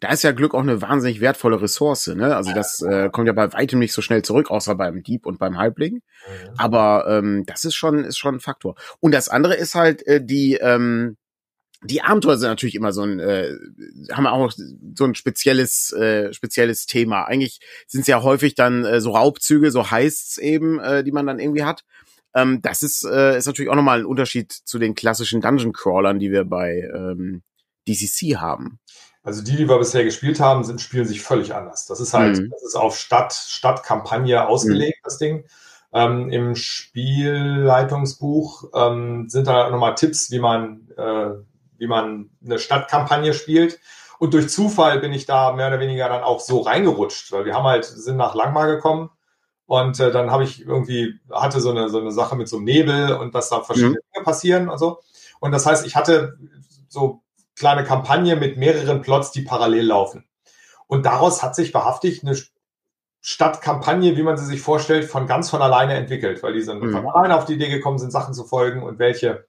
[0.00, 2.36] da ist ja Glück auch eine wahnsinnig wertvolle Ressource, ne?
[2.36, 5.38] Also das äh, kommt ja bei weitem nicht so schnell zurück, außer beim Dieb und
[5.38, 5.94] beim Halbling.
[5.94, 6.50] Mhm.
[6.58, 8.74] Aber ähm, das ist schon, ist schon ein Faktor.
[9.00, 11.16] Und das andere ist halt äh, die, ähm,
[11.82, 13.54] die Abenteuer sind natürlich immer so ein, äh,
[14.12, 17.24] haben auch so ein spezielles, äh, spezielles Thema.
[17.24, 21.26] Eigentlich sind es ja häufig dann äh, so Raubzüge, so Heists eben, äh, die man
[21.26, 21.84] dann irgendwie hat.
[22.34, 26.18] Ähm, das ist, äh, ist natürlich auch nochmal ein Unterschied zu den klassischen Dungeon Crawlern,
[26.18, 27.42] die wir bei ähm,
[27.88, 28.78] DCC haben.
[29.26, 31.86] Also die, die wir bisher gespielt haben, sind, spielen sich völlig anders.
[31.86, 32.50] Das ist halt, mhm.
[32.50, 35.04] das ist auf Stadt, Stadtkampagne ausgelegt, mhm.
[35.04, 35.44] das Ding.
[35.92, 41.30] Ähm, Im Spielleitungsbuch ähm, sind da nochmal Tipps, wie man, äh,
[41.76, 43.80] wie man eine Stadtkampagne spielt.
[44.20, 47.54] Und durch Zufall bin ich da mehr oder weniger dann auch so reingerutscht, weil wir
[47.54, 49.10] haben halt, sind nach Langmar gekommen
[49.66, 52.66] und äh, dann habe ich irgendwie, hatte so eine, so eine Sache mit so einem
[52.66, 54.02] Nebel und dass da verschiedene mhm.
[54.14, 55.00] Dinge passieren und so.
[55.40, 56.38] Und das heißt, ich hatte
[56.88, 57.24] so
[57.56, 60.24] kleine Kampagne mit mehreren Plots, die parallel laufen.
[60.86, 62.36] Und daraus hat sich wahrhaftig eine
[63.20, 66.92] Stadtkampagne, wie man sie sich vorstellt, von ganz von alleine entwickelt, weil die sind mhm.
[66.92, 69.46] von alleine auf die Idee gekommen sind, Sachen zu folgen und welche,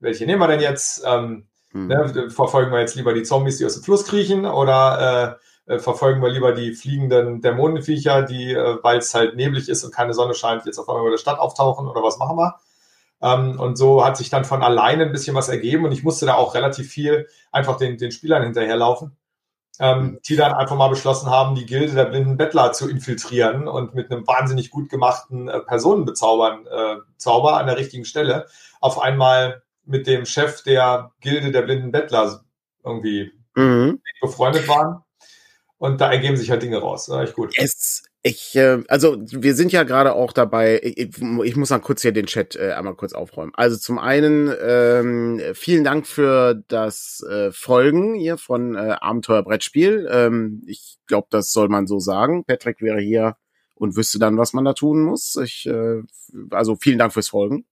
[0.00, 1.04] welche nehmen wir denn jetzt?
[1.06, 1.86] Ähm, mhm.
[1.86, 6.22] ne, verfolgen wir jetzt lieber die Zombies, die aus dem Fluss kriechen oder äh, verfolgen
[6.22, 10.34] wir lieber die fliegenden Dämonenviecher, die, äh, weil es halt neblig ist und keine Sonne
[10.34, 12.58] scheint, jetzt auf einmal über der Stadt auftauchen oder was machen wir?
[13.24, 16.26] Ähm, und so hat sich dann von alleine ein bisschen was ergeben und ich musste
[16.26, 19.16] da auch relativ viel einfach den, den Spielern hinterherlaufen,
[19.80, 23.94] ähm, die dann einfach mal beschlossen haben, die Gilde der blinden Bettler zu infiltrieren und
[23.94, 28.46] mit einem wahnsinnig gut gemachten äh, Personenbezaubern, äh, Zauber an der richtigen Stelle
[28.82, 32.44] auf einmal mit dem Chef der Gilde der blinden Bettler
[32.84, 34.02] irgendwie mhm.
[34.20, 35.02] befreundet waren.
[35.78, 37.08] Und da ergeben sich halt Dinge raus.
[37.08, 37.54] Echt gut.
[37.56, 42.00] Es, ich, äh, also wir sind ja gerade auch dabei, ich, ich, muss mal kurz
[42.00, 43.52] hier den Chat äh, einmal kurz aufräumen.
[43.54, 50.08] Also zum einen ähm, vielen Dank für das äh, Folgen hier von äh, Abenteuer Brettspiel.
[50.10, 52.44] Ähm, ich glaube, das soll man so sagen.
[52.46, 53.36] Patrick wäre hier
[53.74, 55.36] und wüsste dann, was man da tun muss.
[55.36, 56.00] Ich, äh,
[56.50, 57.66] also vielen Dank fürs Folgen.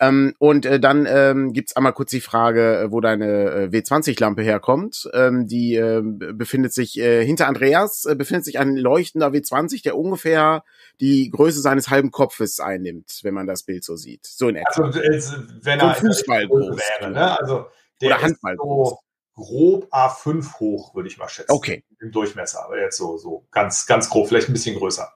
[0.00, 4.42] Ähm, und äh, dann ähm, gibt einmal kurz die Frage, äh, wo deine äh, W20-Lampe
[4.42, 5.08] herkommt.
[5.12, 9.98] Ähm, die äh, befindet sich äh, hinter Andreas, äh, befindet sich ein leuchtender W20, der
[9.98, 10.64] ungefähr
[11.00, 14.26] die Größe seines halben Kopfes einnimmt, wenn man das Bild so sieht.
[14.26, 14.84] So in etwa.
[14.84, 17.38] Also, wenn er Fußball groß wäre, ne?
[17.38, 17.66] Also
[18.00, 18.98] der Oder Handball ist so
[19.34, 21.52] grob A5 hoch, würde ich mal schätzen.
[21.52, 21.84] Okay.
[22.00, 25.12] Im Durchmesser, aber jetzt so, so ganz, ganz grob, vielleicht ein bisschen größer.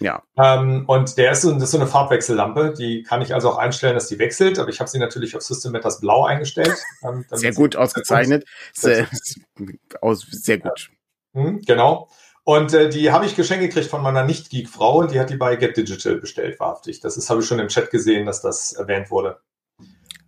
[0.00, 0.22] Ja.
[0.38, 3.58] Ähm, und der ist so, das ist so eine Farbwechsellampe, die kann ich also auch
[3.58, 6.74] einstellen, dass die wechselt, aber ich habe sie natürlich auf System Matters Blau eingestellt.
[7.02, 8.44] Ähm, sehr gut ausgezeichnet.
[8.74, 9.08] Sehr,
[10.02, 10.90] aus, sehr gut.
[11.32, 11.40] Ja.
[11.40, 12.10] Hm, genau.
[12.44, 15.56] Und äh, die habe ich geschenkt gekriegt von meiner Nicht-Geek-Frau und die hat die bei
[15.56, 17.00] Get Digital bestellt, wahrhaftig.
[17.00, 19.40] Das habe ich schon im Chat gesehen, dass das erwähnt wurde.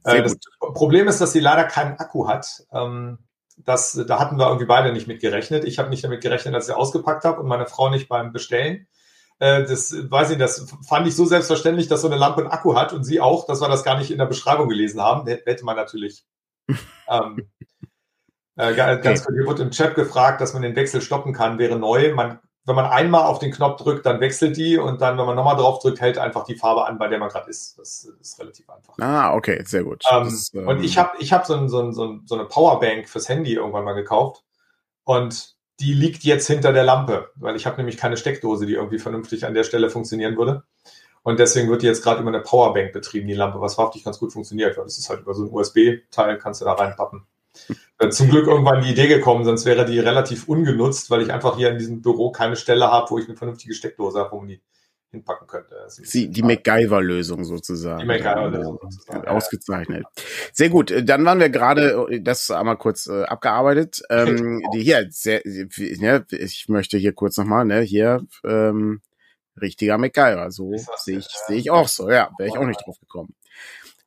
[0.05, 2.65] Äh, das Problem ist, dass sie leider keinen Akku hat.
[2.73, 3.19] Ähm,
[3.57, 5.65] das, da hatten wir irgendwie beide nicht mit gerechnet.
[5.65, 8.33] Ich habe nicht damit gerechnet, als ich sie ausgepackt habe und meine Frau nicht beim
[8.33, 8.87] Bestellen.
[9.43, 12.77] Äh, das weiß ich, das fand ich so selbstverständlich, dass so eine Lampe einen Akku
[12.77, 15.27] hat und sie auch, dass wir das gar nicht in der Beschreibung gelesen haben.
[15.27, 16.25] Hätte man natürlich.
[17.09, 17.51] ähm,
[18.55, 19.35] äh, ganz okay.
[19.35, 22.15] Hier wurde im Chat gefragt, dass man den Wechsel stoppen kann, wäre neu.
[22.15, 25.35] Man, wenn man einmal auf den Knopf drückt, dann wechselt die und dann, wenn man
[25.35, 27.77] nochmal drauf drückt, hält einfach die Farbe an, bei der man gerade ist.
[27.81, 28.95] Das ist relativ einfach.
[29.01, 30.05] Ah, okay, sehr gut.
[30.09, 33.09] Ähm, das, ähm, und ich habe ich hab so, ein, so, ein, so eine Powerbank
[33.09, 34.45] fürs Handy irgendwann mal gekauft.
[35.03, 38.99] Und die liegt jetzt hinter der Lampe, weil ich habe nämlich keine Steckdose, die irgendwie
[38.99, 40.65] vernünftig an der Stelle funktionieren würde.
[41.23, 44.19] Und deswegen wird die jetzt gerade über eine Powerbank betrieben, die Lampe, was wahrhaftig ganz
[44.19, 47.27] gut funktioniert, weil das ist halt über so ein USB-Teil, kannst du da reinpappen.
[47.99, 51.57] Äh, zum Glück irgendwann die Idee gekommen, sonst wäre die relativ ungenutzt, weil ich einfach
[51.57, 54.63] hier in diesem Büro keine Stelle habe, wo ich eine vernünftige Steckdose habe, man die
[55.13, 55.77] hinpacken könnte.
[56.13, 58.01] Die, die MacGyver-Lösung sozusagen.
[58.01, 59.29] Die MacGyver-Lösung sozusagen.
[59.29, 60.05] Ausgezeichnet.
[60.53, 60.91] Sehr gut.
[60.91, 64.03] Äh, dann waren wir gerade, äh, das einmal kurz äh, abgearbeitet.
[64.11, 69.03] Ähm, die hier, sehr, ne, ich möchte hier kurz nochmal, ne, hier, ähm,
[69.61, 70.51] richtiger MacGyver.
[70.51, 72.11] So sehe ich, sehe ich auch so.
[72.11, 73.35] Ja, wäre ich auch nicht drauf gekommen.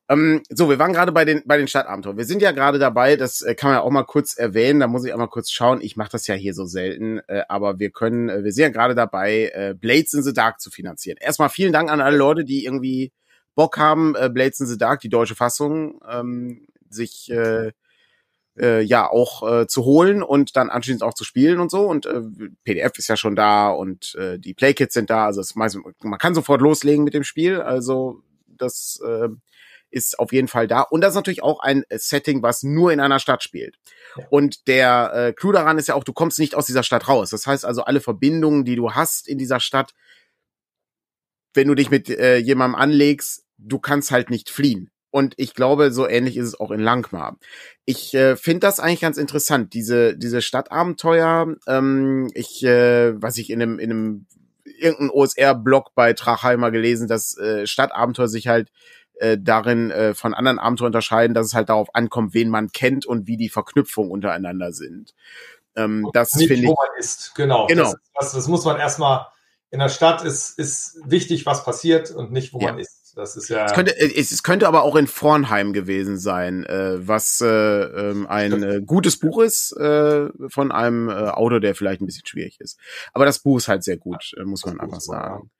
[0.08, 2.16] Ähm, so, wir waren gerade bei den bei den Stadtabenteuern.
[2.16, 4.86] Wir sind ja gerade dabei, das äh, kann man ja auch mal kurz erwähnen, da
[4.86, 5.80] muss ich auch mal kurz schauen.
[5.80, 8.68] Ich mache das ja hier so selten, äh, aber wir können, äh, wir sind ja
[8.68, 11.18] gerade dabei, äh, Blades in the Dark zu finanzieren.
[11.20, 13.12] Erstmal vielen Dank an alle Leute, die irgendwie
[13.56, 17.72] Bock haben, äh, Blades in the Dark, die deutsche Fassung, ähm, sich äh,
[18.58, 21.82] ja auch zu holen und dann anschließend auch zu spielen und so.
[21.82, 22.08] Und
[22.64, 25.26] PDF ist ja schon da und die Playkits sind da.
[25.26, 27.60] Also meiste, man kann sofort loslegen mit dem Spiel.
[27.60, 28.98] Also das
[29.90, 30.82] ist auf jeden Fall da.
[30.82, 33.76] Und das ist natürlich auch ein Setting, was nur in einer Stadt spielt.
[34.16, 34.26] Ja.
[34.30, 37.30] Und der äh, Clou daran ist ja auch, du kommst nicht aus dieser Stadt raus.
[37.30, 39.94] Das heißt also, alle Verbindungen, die du hast in dieser Stadt,
[41.54, 44.90] wenn du dich mit äh, jemandem anlegst, du kannst halt nicht fliehen.
[45.10, 47.38] Und ich glaube, so ähnlich ist es auch in Langmar.
[47.86, 51.56] Ich äh, finde das eigentlich ganz interessant, diese, diese Stadtabenteuer.
[51.66, 54.26] Ähm, ich, äh, was ich in einem, in einem
[54.78, 58.70] irgendein OSR-Blogbeitrag habe mal gelesen, dass äh, Stadtabenteuer sich halt
[59.18, 63.06] äh, darin äh, von anderen Abenteuern unterscheiden, dass es halt darauf ankommt, wen man kennt
[63.06, 65.14] und wie die Verknüpfungen untereinander sind.
[65.76, 66.66] Ähm, das finde ich.
[66.66, 67.66] Wo man ist, genau.
[67.66, 67.84] genau.
[67.84, 69.26] Das, das, das muss man erstmal
[69.70, 72.72] in der Stadt ist, ist wichtig, was passiert und nicht, wo ja.
[72.72, 73.12] man ist.
[73.16, 73.64] Das ist ja.
[73.64, 77.46] Es könnte, äh, es, es könnte aber auch in Vornheim gewesen sein, äh, was äh,
[77.46, 82.26] ähm, ein äh, gutes Buch ist äh, von einem äh, Autor, der vielleicht ein bisschen
[82.26, 82.78] schwierig ist.
[83.14, 85.50] Aber das Buch ist halt sehr gut, äh, muss man einfach sagen.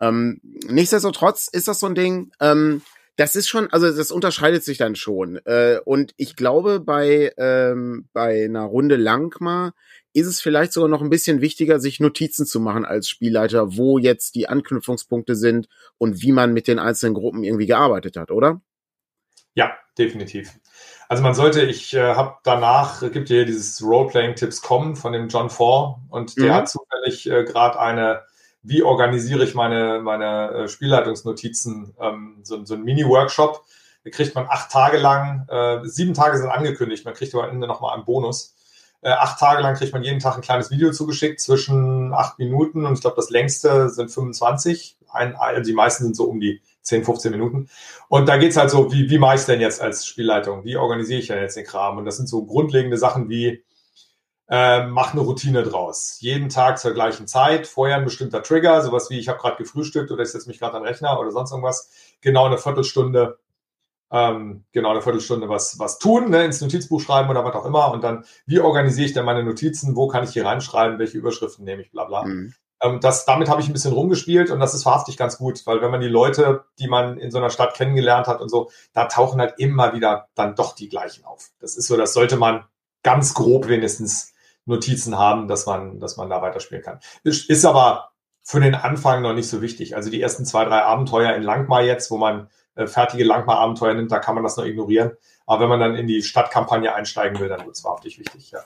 [0.00, 2.30] Ähm, nichtsdestotrotz ist das so ein Ding.
[2.40, 2.82] Ähm,
[3.18, 5.44] das ist schon, also das unterscheidet sich dann schon.
[5.44, 9.74] Äh, und ich glaube, bei, ähm, bei einer Runde Langmar
[10.12, 13.98] ist es vielleicht sogar noch ein bisschen wichtiger, sich Notizen zu machen als Spielleiter, wo
[13.98, 18.60] jetzt die Anknüpfungspunkte sind und wie man mit den einzelnen Gruppen irgendwie gearbeitet hat, oder?
[19.54, 20.52] Ja, definitiv.
[21.08, 25.50] Also man sollte, ich äh, habe danach, gibt ja dieses Roleplaying-Tipps kommen von dem John
[25.50, 26.54] Ford und der mhm.
[26.54, 28.22] hat zufällig äh, gerade eine
[28.62, 33.64] wie organisiere ich meine, meine äh, Spielleitungsnotizen, ähm, so, so ein Mini-Workshop.
[34.04, 37.50] Da kriegt man acht Tage lang, äh, sieben Tage sind angekündigt, man kriegt aber am
[37.50, 38.54] Ende nochmal einen Bonus.
[39.00, 42.84] Äh, acht Tage lang kriegt man jeden Tag ein kleines Video zugeschickt, zwischen acht Minuten
[42.84, 44.96] und ich glaube, das längste sind 25.
[45.10, 47.68] Ein, also die meisten sind so um die 10, 15 Minuten.
[48.08, 50.64] Und da geht's halt so, wie, wie mache ich denn jetzt als Spielleitung?
[50.64, 51.98] Wie organisiere ich denn jetzt den Kram?
[51.98, 53.62] Und das sind so grundlegende Sachen wie,
[54.50, 56.18] äh, mach eine Routine draus.
[56.20, 60.10] Jeden Tag zur gleichen Zeit, vorher ein bestimmter Trigger, sowas wie ich habe gerade gefrühstückt
[60.10, 61.90] oder ich setze mich gerade am Rechner oder sonst irgendwas.
[62.22, 63.38] Genau eine Viertelstunde,
[64.10, 67.92] ähm, genau eine Viertelstunde was, was tun, ne, ins Notizbuch schreiben oder was auch immer.
[67.92, 69.96] Und dann, wie organisiere ich denn meine Notizen?
[69.96, 70.98] Wo kann ich hier reinschreiben?
[70.98, 71.90] Welche Überschriften nehme ich?
[71.90, 72.24] Bla bla.
[72.24, 72.54] Mhm.
[72.80, 75.82] Ähm, das, damit habe ich ein bisschen rumgespielt und das ist wahrhaftig ganz gut, weil
[75.82, 79.06] wenn man die Leute, die man in so einer Stadt kennengelernt hat und so, da
[79.06, 81.50] tauchen halt immer wieder dann doch die gleichen auf.
[81.60, 82.64] Das ist so, das sollte man
[83.02, 84.32] ganz grob wenigstens
[84.68, 87.00] Notizen haben, dass man, dass man da weiterspielen kann.
[87.24, 88.10] Ist, ist aber
[88.42, 89.96] für den Anfang noch nicht so wichtig.
[89.96, 94.12] Also die ersten zwei, drei Abenteuer in Langmar jetzt, wo man äh, fertige Langmar-Abenteuer nimmt,
[94.12, 95.12] da kann man das noch ignorieren.
[95.46, 98.60] Aber wenn man dann in die Stadtkampagne einsteigen will, dann wird es wahrhaftig wichtig, ja.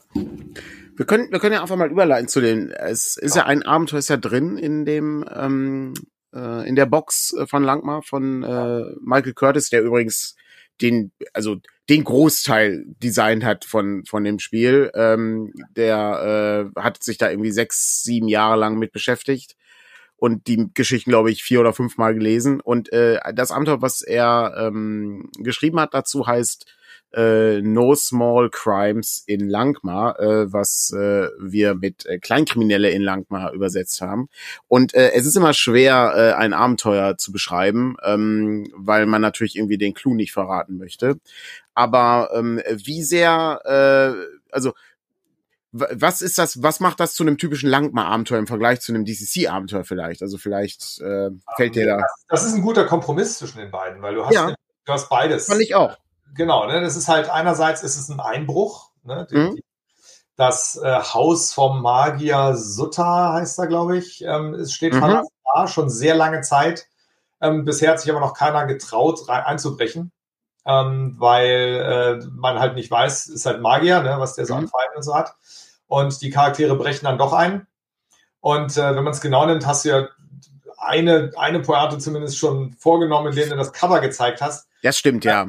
[0.94, 3.62] Wir können, wir können ja einfach mal überleiten zu den, es ist ja, ja ein
[3.62, 5.94] Abenteuer ist ja drin in dem, ähm,
[6.34, 10.36] äh, in der Box von Langmar von äh, Michael Curtis, der übrigens
[10.80, 11.56] den, also
[11.88, 14.90] den Großteil designt hat von, von dem Spiel.
[14.94, 19.56] Ähm, der äh, hat sich da irgendwie sechs, sieben Jahre lang mit beschäftigt
[20.16, 22.60] und die Geschichten, glaube ich, vier oder fünfmal gelesen.
[22.60, 26.72] Und äh, das Abenteuer, was er ähm, geschrieben hat dazu, heißt
[27.14, 33.52] äh, No Small Crimes in Langmar, äh, was äh, wir mit äh, Kleinkriminelle in Langmar
[33.52, 34.28] übersetzt haben.
[34.68, 39.56] Und äh, es ist immer schwer, äh, ein Abenteuer zu beschreiben, ähm, weil man natürlich
[39.56, 41.18] irgendwie den Clou nicht verraten möchte.
[41.74, 44.72] Aber ähm, wie sehr, äh, also
[45.74, 49.84] was ist das, was macht das zu einem typischen Langmar-Abenteuer im Vergleich zu einem DCC-Abenteuer
[49.84, 50.20] vielleicht?
[50.20, 52.06] Also vielleicht äh, fällt dir da.
[52.28, 54.54] Das ist ein guter Kompromiss zwischen den beiden, weil du hast, ja.
[54.84, 55.46] du hast beides.
[55.46, 55.96] Fand ich auch
[56.34, 59.58] genau, ne, das ist halt einerseits ist es ein Einbruch, ne, die, mhm.
[60.36, 65.22] das äh, Haus vom Magier Sutta heißt da, glaube ich, ähm, es steht mhm.
[65.54, 66.86] da schon sehr lange Zeit.
[67.40, 70.12] Ähm, bisher hat sich aber noch keiner getraut, rein, einzubrechen,
[70.64, 74.60] ähm, weil äh, man halt nicht weiß, ist halt Magier, ne, was der so mhm.
[74.60, 75.34] an Feinden und so hat.
[75.86, 77.66] Und die Charaktere brechen dann doch ein.
[78.40, 80.08] Und äh, wenn man es genau nimmt, hast du ja
[80.78, 84.66] eine, eine Pointe zumindest schon vorgenommen, in denen du das Cover gezeigt hast.
[84.82, 85.48] Das stimmt, ja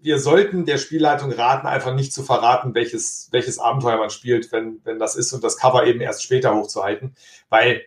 [0.00, 4.80] wir sollten der Spielleitung raten, einfach nicht zu verraten, welches, welches Abenteuer man spielt, wenn,
[4.84, 7.16] wenn das ist und das Cover eben erst später hochzuhalten,
[7.48, 7.82] weil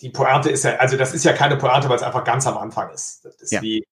[0.00, 2.58] die Pointe ist ja, also das ist ja keine Pointe, weil es einfach ganz am
[2.58, 3.24] Anfang ist.
[3.24, 3.86] Das ist ja, wie,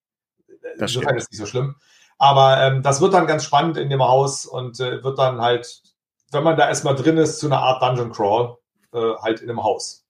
[0.77, 1.75] das insofern ist nicht so schlimm.
[2.17, 5.81] Aber ähm, das wird dann ganz spannend in dem Haus und äh, wird dann halt,
[6.31, 8.57] wenn man da erstmal drin ist, zu einer Art Dungeon Crawl,
[8.93, 10.05] äh, halt in einem Haus.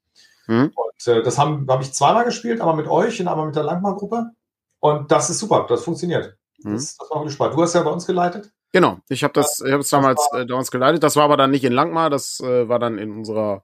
[0.48, 0.74] Mhm.
[0.76, 3.64] Und äh, das habe hab ich zweimal gespielt, einmal mit euch und einmal mit der
[3.64, 4.32] Langmar-Gruppe.
[4.80, 6.38] Und das ist super, das funktioniert.
[6.64, 6.74] Mhm.
[6.74, 7.58] Das, das war wirklich spannend.
[7.58, 8.52] Du hast ja bei uns geleitet.
[8.72, 11.04] Genau, ich habe das, ich habe es damals äh, damals geleitet.
[11.04, 13.64] Das war aber dann nicht in Langmar, das äh, war dann in unserer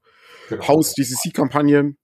[0.50, 0.68] genau.
[0.68, 1.96] Haus-DCC-Kampagne.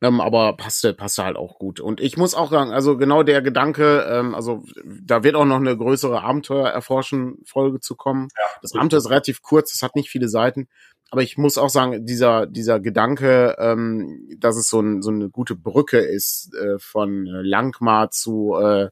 [0.00, 1.80] Ähm, aber passte, passte halt auch gut.
[1.80, 5.56] Und ich muss auch sagen, also genau der Gedanke, ähm, also da wird auch noch
[5.56, 8.28] eine größere Abenteuer-Erforschen-Folge zu kommen.
[8.36, 10.68] Ja, das Abenteuer ist relativ kurz, es hat nicht viele Seiten.
[11.10, 15.30] Aber ich muss auch sagen, dieser, dieser Gedanke, ähm, dass es so, ein, so eine
[15.30, 18.90] gute Brücke ist äh, von Langmar zu äh,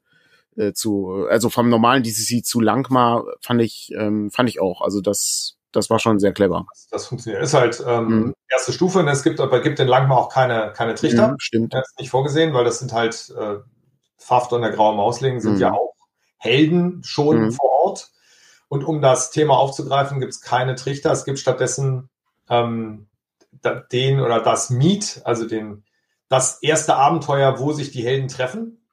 [0.57, 4.81] äh, zu, also vom normalen DCC zu Langmar fand ich, ähm, fand ich auch.
[4.81, 6.67] Also das, das war schon sehr clever.
[6.73, 7.43] Das, das funktioniert.
[7.43, 8.35] Ist halt ähm, mhm.
[8.49, 9.01] erste Stufe.
[9.01, 11.33] Und es gibt aber gibt in Langmar auch keine, keine Trichter.
[11.33, 11.75] Mhm, stimmt.
[11.75, 13.57] Das ist nicht vorgesehen, weil das sind halt äh,
[14.19, 15.61] Pfaft und der graue Mausling sind mhm.
[15.61, 15.95] ja auch
[16.39, 17.53] Helden schon mhm.
[17.53, 18.11] vor Ort.
[18.69, 21.13] Und um das Thema aufzugreifen, gibt es keine Trichter.
[21.13, 22.09] Es gibt stattdessen
[22.49, 23.07] ähm,
[23.93, 25.85] den oder das Meet, also den,
[26.29, 28.86] das erste Abenteuer, wo sich die Helden treffen.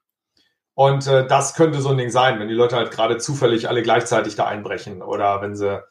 [0.74, 3.82] Und äh, das könnte so ein Ding sein, wenn die Leute halt gerade zufällig alle
[3.82, 5.82] gleichzeitig da einbrechen oder wenn sie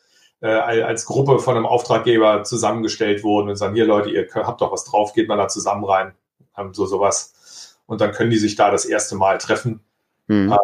[0.41, 4.73] äh, als Gruppe von einem Auftraggeber zusammengestellt wurden und sagen, hier Leute, ihr habt doch
[4.73, 6.13] was drauf, geht mal da zusammen rein,
[6.53, 7.79] haben so sowas.
[7.85, 9.79] Und dann können die sich da das erste Mal treffen.
[10.27, 10.51] Mhm.
[10.51, 10.59] Ähm,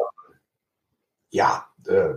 [1.29, 2.15] ja, äh,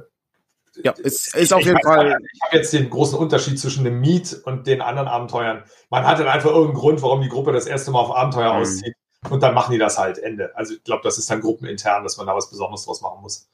[0.82, 2.18] ja, es ist auf jeden weiß, Fall.
[2.32, 5.64] Ich habe jetzt den großen Unterschied zwischen dem Meet und den anderen Abenteuern.
[5.90, 8.62] Man hat dann einfach irgendeinen Grund, warum die Gruppe das erste Mal auf Abenteuer mhm.
[8.62, 8.94] auszieht.
[9.30, 10.54] Und dann machen die das halt Ende.
[10.56, 13.48] Also ich glaube, das ist dann gruppenintern, dass man da was Besonderes draus machen muss.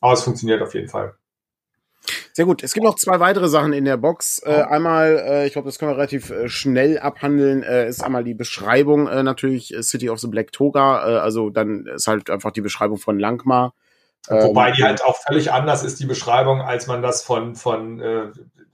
[0.00, 1.14] Aber es funktioniert auf jeden Fall.
[2.32, 2.62] Sehr gut.
[2.62, 4.40] Es gibt noch zwei weitere Sachen in der Box.
[4.44, 8.22] Äh, einmal, äh, ich glaube, das können wir relativ äh, schnell abhandeln, äh, ist einmal
[8.22, 10.98] die Beschreibung äh, natürlich äh, City of the Black Toga.
[10.98, 13.74] Also dann ist halt einfach die Beschreibung von Langmar.
[14.28, 18.00] Wobei die ähm, halt auch völlig anders ist, die Beschreibung, als man das von, von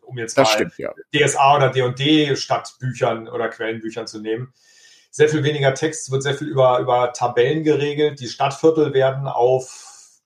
[0.00, 0.92] um jetzt mal stimmt, ja.
[1.14, 4.52] DSA oder D&D Stadtbüchern oder Quellenbüchern zu nehmen
[5.14, 8.18] sehr viel weniger Text, wird sehr viel über, über Tabellen geregelt.
[8.18, 10.18] Die Stadtviertel werden auf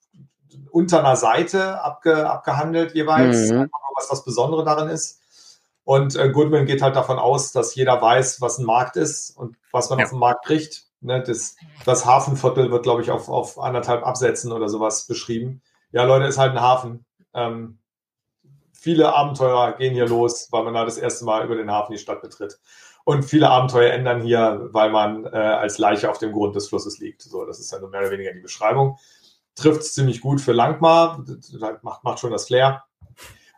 [0.71, 3.69] unter einer Seite abge, abgehandelt jeweils, mhm.
[3.95, 5.21] was das Besondere darin ist.
[5.83, 9.57] Und äh, Goodman geht halt davon aus, dass jeder weiß, was ein Markt ist und
[9.71, 10.05] was man ja.
[10.05, 10.85] auf dem Markt kriegt.
[11.01, 15.61] Ne, das, das Hafenviertel wird, glaube ich, auf, auf anderthalb Absätzen oder sowas beschrieben.
[15.91, 17.05] Ja, Leute, ist halt ein Hafen.
[17.35, 17.77] Ähm,
[18.73, 21.99] viele Abenteuer gehen hier los, weil man da das erste Mal über den Hafen die
[21.99, 22.59] Stadt betritt.
[23.09, 26.99] Und viele Abenteuer ändern hier, weil man äh, als Leiche auf dem Grund des Flusses
[26.99, 27.23] liegt.
[27.23, 28.99] So, das ist ja nur mehr oder weniger die Beschreibung.
[29.55, 31.25] Trifft es ziemlich gut für Langmar,
[31.81, 32.83] macht, macht schon das Flair.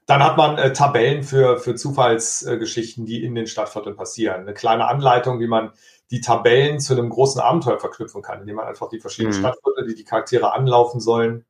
[0.05, 4.39] Dann hat man äh, Tabellen für, für Zufallsgeschichten, äh, die in den Stadtvierteln passieren.
[4.39, 5.73] Eine kleine Anleitung, wie man
[6.11, 9.41] die Tabellen zu einem großen Abenteuer verknüpfen kann, indem man einfach die verschiedenen mhm.
[9.41, 11.43] Stadtviertel, die die Charaktere anlaufen sollen,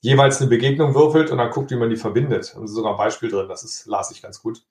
[0.00, 2.56] jeweils eine Begegnung würfelt und dann guckt, wie man die verbindet.
[2.56, 4.64] Und sogar ein Beispiel drin, das ist, las ich ganz gut.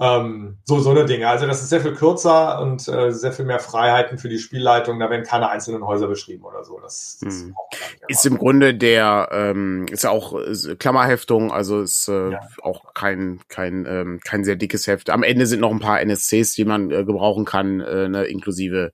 [0.00, 1.28] Ähm, so, so eine Dinge.
[1.28, 5.00] Also das ist sehr viel kürzer und äh, sehr viel mehr Freiheiten für die Spielleitung.
[5.00, 6.78] Da werden keine einzelnen Häuser beschrieben oder so.
[6.78, 7.54] Das, das hm.
[8.06, 12.40] ist im Grunde der, ähm, ist auch äh, Klammerheftung, also ist äh, ja.
[12.62, 15.10] auch kein, kein, ähm, kein sehr dickes Heft.
[15.10, 18.92] Am Ende sind noch ein paar NSCs, die man äh, gebrauchen kann, äh, ne, inklusive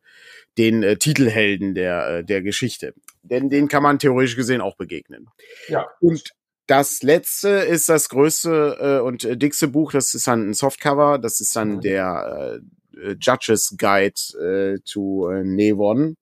[0.57, 2.95] den äh, Titelhelden der, äh, der Geschichte.
[3.23, 5.29] Denn den kann man theoretisch gesehen auch begegnen.
[5.69, 5.87] Ja.
[6.01, 6.33] Und
[6.67, 11.19] das letzte ist das größte äh, und äh, dickste Buch, das ist dann ein Softcover,
[11.19, 11.81] das ist dann mhm.
[11.81, 12.61] der
[12.97, 16.17] äh, Judges Guide äh, to äh, Nevon.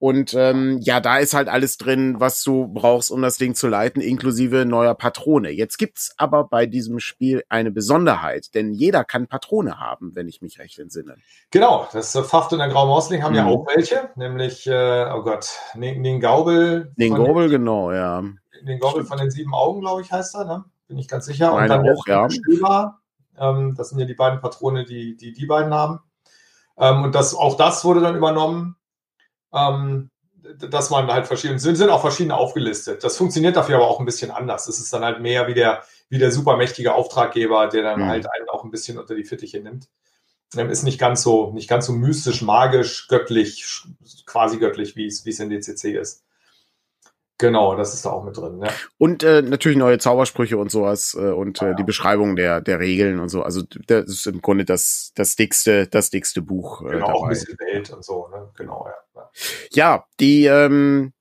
[0.00, 3.68] Und ähm, ja, da ist halt alles drin, was du brauchst, um das Ding zu
[3.68, 5.48] leiten, inklusive neuer Patrone.
[5.48, 10.42] Jetzt gibt's aber bei diesem Spiel eine Besonderheit, denn jeder kann Patrone haben, wenn ich
[10.42, 11.16] mich recht entsinne.
[11.50, 13.38] Genau, das äh, Faft und der Grau Mausling haben mhm.
[13.38, 16.92] ja auch welche, nämlich, äh, oh Gott, Ningaubel.
[16.96, 18.24] Ningaubel, genau, ja
[18.62, 20.64] den Gobbel von den sieben Augen, glaube ich, heißt er, ne?
[20.86, 21.52] Bin ich ganz sicher.
[21.52, 22.28] Meine und dann auch, ja.
[22.30, 23.00] Stöber,
[23.38, 26.00] ähm, das sind ja die beiden Patrone, die die, die beiden haben.
[26.78, 28.76] Ähm, und das, auch das wurde dann übernommen,
[29.52, 30.10] ähm,
[30.58, 33.02] dass man halt verschiedene, sind, sind auch verschiedene aufgelistet.
[33.02, 34.66] Das funktioniert dafür aber auch ein bisschen anders.
[34.66, 38.08] Das ist dann halt mehr wie der, wie der supermächtige Auftraggeber, der dann mhm.
[38.08, 39.88] halt einen auch ein bisschen unter die Fittiche nimmt.
[40.56, 43.84] Ähm, ist nicht ganz so, nicht ganz so mystisch, magisch, göttlich,
[44.26, 46.23] quasi göttlich, wie es, wie es in DCC ist.
[47.38, 48.60] Genau, das ist da auch mit drin.
[48.62, 48.70] Ja.
[48.96, 51.74] Und äh, natürlich neue Zaubersprüche und sowas äh, und äh, ja.
[51.74, 53.42] die Beschreibung der der Regeln und so.
[53.42, 56.82] Also das ist im Grunde das das dickste das dickste Buch.
[56.82, 57.12] Äh, genau, dabei.
[57.12, 58.28] auch ein bisschen Welt und so.
[58.28, 58.50] Ne?
[58.56, 59.30] Genau, ja.
[59.72, 61.12] Ja, die ähm,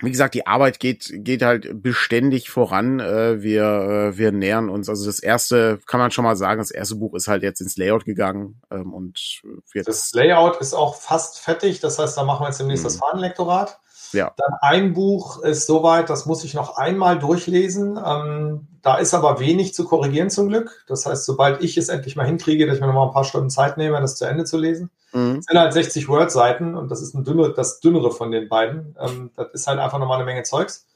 [0.00, 3.00] wie gesagt, die Arbeit geht geht halt beständig voran.
[3.00, 4.88] Äh, wir äh, wir nähern uns.
[4.88, 6.60] Also das erste kann man schon mal sagen.
[6.60, 9.42] Das erste Buch ist halt jetzt ins Layout gegangen ähm, und
[9.74, 11.80] jetzt das Layout ist auch fast fertig.
[11.80, 12.88] Das heißt, da machen wir jetzt demnächst mhm.
[12.88, 13.80] das Fahnenlektorat.
[14.12, 14.32] Ja.
[14.36, 17.98] Dann ein Buch ist soweit, das muss ich noch einmal durchlesen.
[18.04, 20.84] Ähm, da ist aber wenig zu korrigieren zum Glück.
[20.86, 23.24] Das heißt, sobald ich es endlich mal hinkriege, dass ich mir noch mal ein paar
[23.24, 24.90] Stunden Zeit nehme, das zu Ende zu lesen.
[25.12, 25.42] Mhm.
[25.42, 28.96] Sind halt 60 Word-Seiten und das ist ein dünne, das dünnere von den beiden.
[29.00, 30.86] Ähm, das ist halt einfach nochmal eine Menge Zeugs.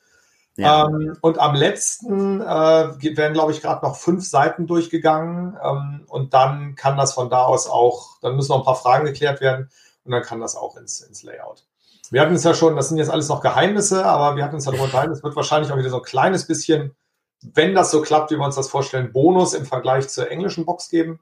[0.57, 0.87] Ja.
[0.87, 5.57] Ähm, und am letzten äh, werden, glaube ich, gerade noch fünf Seiten durchgegangen.
[5.63, 9.07] Ähm, und dann kann das von da aus auch, dann müssen noch ein paar Fragen
[9.07, 9.71] geklärt werden
[10.05, 11.65] und dann kann das auch ins, ins Layout.
[12.11, 14.65] Wir hatten es ja schon, das sind jetzt alles noch Geheimnisse, aber wir hatten uns
[14.65, 16.95] ja darüber unterhalten, es wird wahrscheinlich auch wieder so ein kleines bisschen,
[17.41, 20.91] wenn das so klappt, wie wir uns das vorstellen, Bonus im Vergleich zur englischen Box
[20.91, 21.21] geben,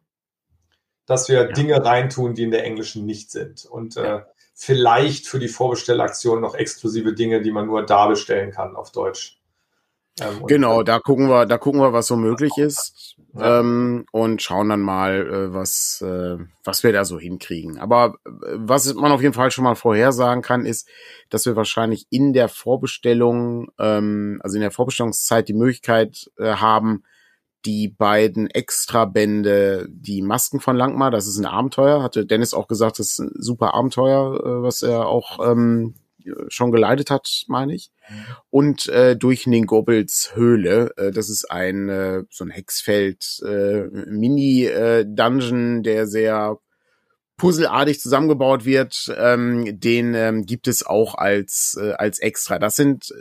[1.07, 1.53] dass wir ja.
[1.53, 3.67] Dinge reintun, die in der englischen nicht sind.
[3.67, 4.23] Und äh,
[4.55, 9.41] vielleicht für die Vorbestellaktion noch exklusive Dinge, die man nur da bestellen kann auf Deutsch.
[10.21, 13.61] Ähm, genau, da gucken wir, da gucken wir, was so möglich ist ja.
[13.61, 17.79] ähm, und schauen dann mal, äh, was, äh, was wir da so hinkriegen.
[17.79, 20.89] Aber äh, was man auf jeden Fall schon mal vorhersagen kann, ist,
[21.31, 27.05] dass wir wahrscheinlich in der Vorbestellung, ähm, also in der Vorbestellungszeit die Möglichkeit äh, haben,
[27.65, 32.99] die beiden Extrabände, die Masken von Langmar, das ist ein Abenteuer, hatte Dennis auch gesagt,
[32.99, 35.95] das ist ein super Abenteuer, was er auch ähm,
[36.49, 37.91] schon geleitet hat, meine ich.
[38.51, 40.93] Und äh, durch Ningobels Höhle.
[40.97, 46.59] Äh, das ist ein äh, so ein Hexfeld äh, Mini äh, Dungeon, der sehr
[47.37, 49.15] puzzelartig zusammengebaut wird.
[49.17, 52.59] Ähm, den ähm, gibt es auch als äh, als extra.
[52.59, 53.13] Das sind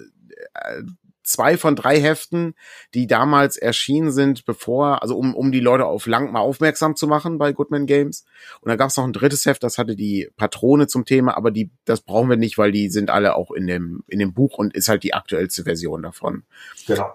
[0.54, 0.82] äh,
[1.28, 2.56] zwei von drei Heften,
[2.94, 7.08] die damals erschienen sind, bevor, also um, um die Leute auf lang mal aufmerksam zu
[7.08, 8.26] machen bei Goodman Games.
[8.62, 11.52] Und dann gab es noch ein drittes Heft, das hatte die Patrone zum Thema, aber
[11.52, 14.58] die, das brauchen wir nicht, weil die sind alle auch in dem, in dem Buch
[14.58, 16.44] und ist halt die aktuellste Version davon.
[16.88, 17.12] Genau.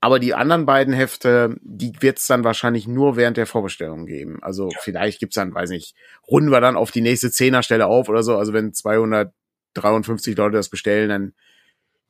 [0.00, 4.42] Aber die anderen beiden Hefte, die wird es dann wahrscheinlich nur während der Vorbestellung geben.
[4.42, 4.78] Also ja.
[4.80, 5.94] vielleicht gibt's dann, weiß nicht,
[6.28, 8.36] runden wir dann auf die nächste Zehnerstelle auf oder so.
[8.36, 11.34] Also wenn 253 Leute das bestellen, dann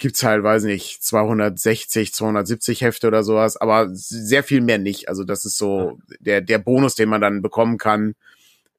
[0.03, 5.09] gibt's halt, weiß nicht, 260, 270 Hefte oder sowas, aber sehr viel mehr nicht.
[5.09, 8.17] Also das ist so der, der Bonus, den man dann bekommen kann,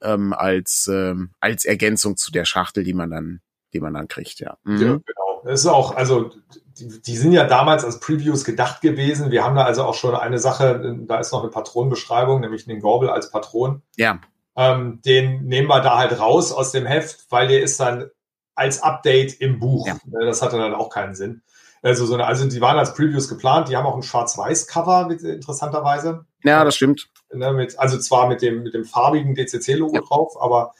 [0.01, 3.39] ähm, als, ähm, als Ergänzung zu der Schachtel, die man dann,
[3.71, 4.57] die man dann kriegt, ja.
[4.65, 4.81] Mhm.
[4.81, 5.41] Ja, genau.
[5.45, 6.31] das ist auch, also
[6.77, 9.31] die, die, sind ja damals als Previews gedacht gewesen.
[9.31, 12.81] Wir haben da also auch schon eine Sache, da ist noch eine Patronenbeschreibung, nämlich den
[12.81, 13.81] Gorbel als Patron.
[13.95, 14.19] Ja.
[14.57, 18.09] Ähm, den nehmen wir da halt raus aus dem Heft, weil der ist dann
[18.55, 19.87] als Update im Buch.
[19.87, 19.97] Ja.
[20.05, 21.41] Ne, das hatte dann auch keinen Sinn.
[21.81, 26.25] Also, so eine, also die waren als Previews geplant, die haben auch ein Schwarz-Weiß-Cover, interessanterweise.
[26.43, 27.09] Ja, das stimmt.
[27.33, 30.01] Ne, mit, also zwar mit dem, mit dem farbigen DCC-Logo ja.
[30.01, 30.73] drauf, aber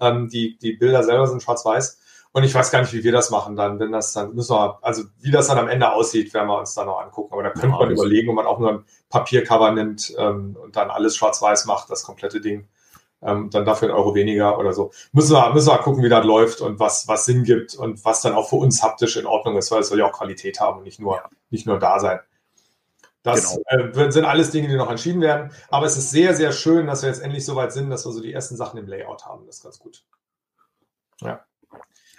[0.00, 1.98] ähm, die, die Bilder selber sind schwarz-weiß.
[2.32, 4.78] Und ich weiß gar nicht, wie wir das machen dann, wenn das dann müssen wir,
[4.82, 7.32] also wie das dann am Ende aussieht, werden wir uns dann noch angucken.
[7.32, 10.76] Aber da könnte ja, man überlegen, ob man auch nur ein Papiercover nimmt ähm, und
[10.76, 12.68] dann alles schwarz-weiß macht, das komplette Ding.
[13.22, 14.92] Ähm, dann dafür ein Euro weniger oder so.
[15.12, 18.22] Müssen wir, müssen wir gucken, wie das läuft und was, was Sinn gibt und was
[18.22, 20.78] dann auch für uns haptisch in Ordnung ist, weil es soll ja auch Qualität haben
[20.78, 21.28] und nicht nur, ja.
[21.50, 22.20] nicht nur da sein.
[23.22, 24.04] Das genau.
[24.04, 25.50] äh, sind alles Dinge, die noch entschieden werden.
[25.68, 28.12] Aber es ist sehr, sehr schön, dass wir jetzt endlich so weit sind, dass wir
[28.12, 29.44] so die ersten Sachen im Layout haben.
[29.44, 30.04] Das ist ganz gut.
[31.20, 31.44] Ja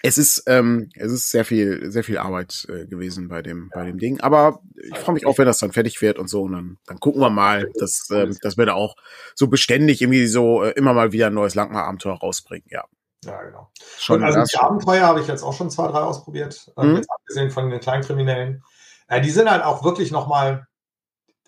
[0.03, 3.85] es ist, ähm, es ist sehr viel, sehr viel Arbeit äh, gewesen bei dem, bei
[3.85, 4.19] dem Ding.
[4.21, 6.43] Aber ich freue mich auch, wenn das dann fertig wird und so.
[6.43, 8.95] Und dann, dann gucken wir mal, dass, ähm, dass wir da auch
[9.35, 12.67] so beständig irgendwie so äh, immer mal wieder ein neues Langmar-Abenteuer rausbringen.
[12.69, 12.85] Ja.
[13.23, 13.69] Ja, genau.
[13.99, 16.71] Schon und also die Abenteuer habe ich jetzt auch schon zwei, drei ausprobiert.
[16.75, 16.95] Ähm, mhm.
[16.95, 18.63] Jetzt abgesehen von den Kleinkriminellen.
[19.07, 20.65] Äh, die sind halt auch wirklich nochmal,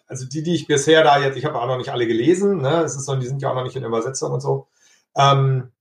[0.06, 2.84] also die, die ich bisher da jetzt, ich habe auch noch nicht alle gelesen, ne?
[2.84, 4.68] Es ist so, die sind ja auch noch nicht in Übersetzung und so.
[5.16, 5.73] Ähm,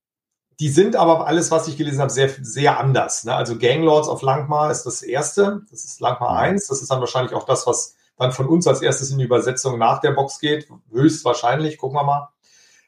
[0.63, 3.25] die sind aber alles, was ich gelesen habe, sehr, sehr anders.
[3.25, 3.35] Ne?
[3.35, 5.63] Also Ganglords of Langmar ist das erste.
[5.69, 6.63] Das ist Langmar 1.
[6.63, 6.65] Mhm.
[6.69, 9.77] Das ist dann wahrscheinlich auch das, was dann von uns als erstes in die Übersetzung
[9.77, 10.69] nach der Box geht.
[10.89, 11.77] Höchstwahrscheinlich.
[11.77, 12.29] Gucken wir mal.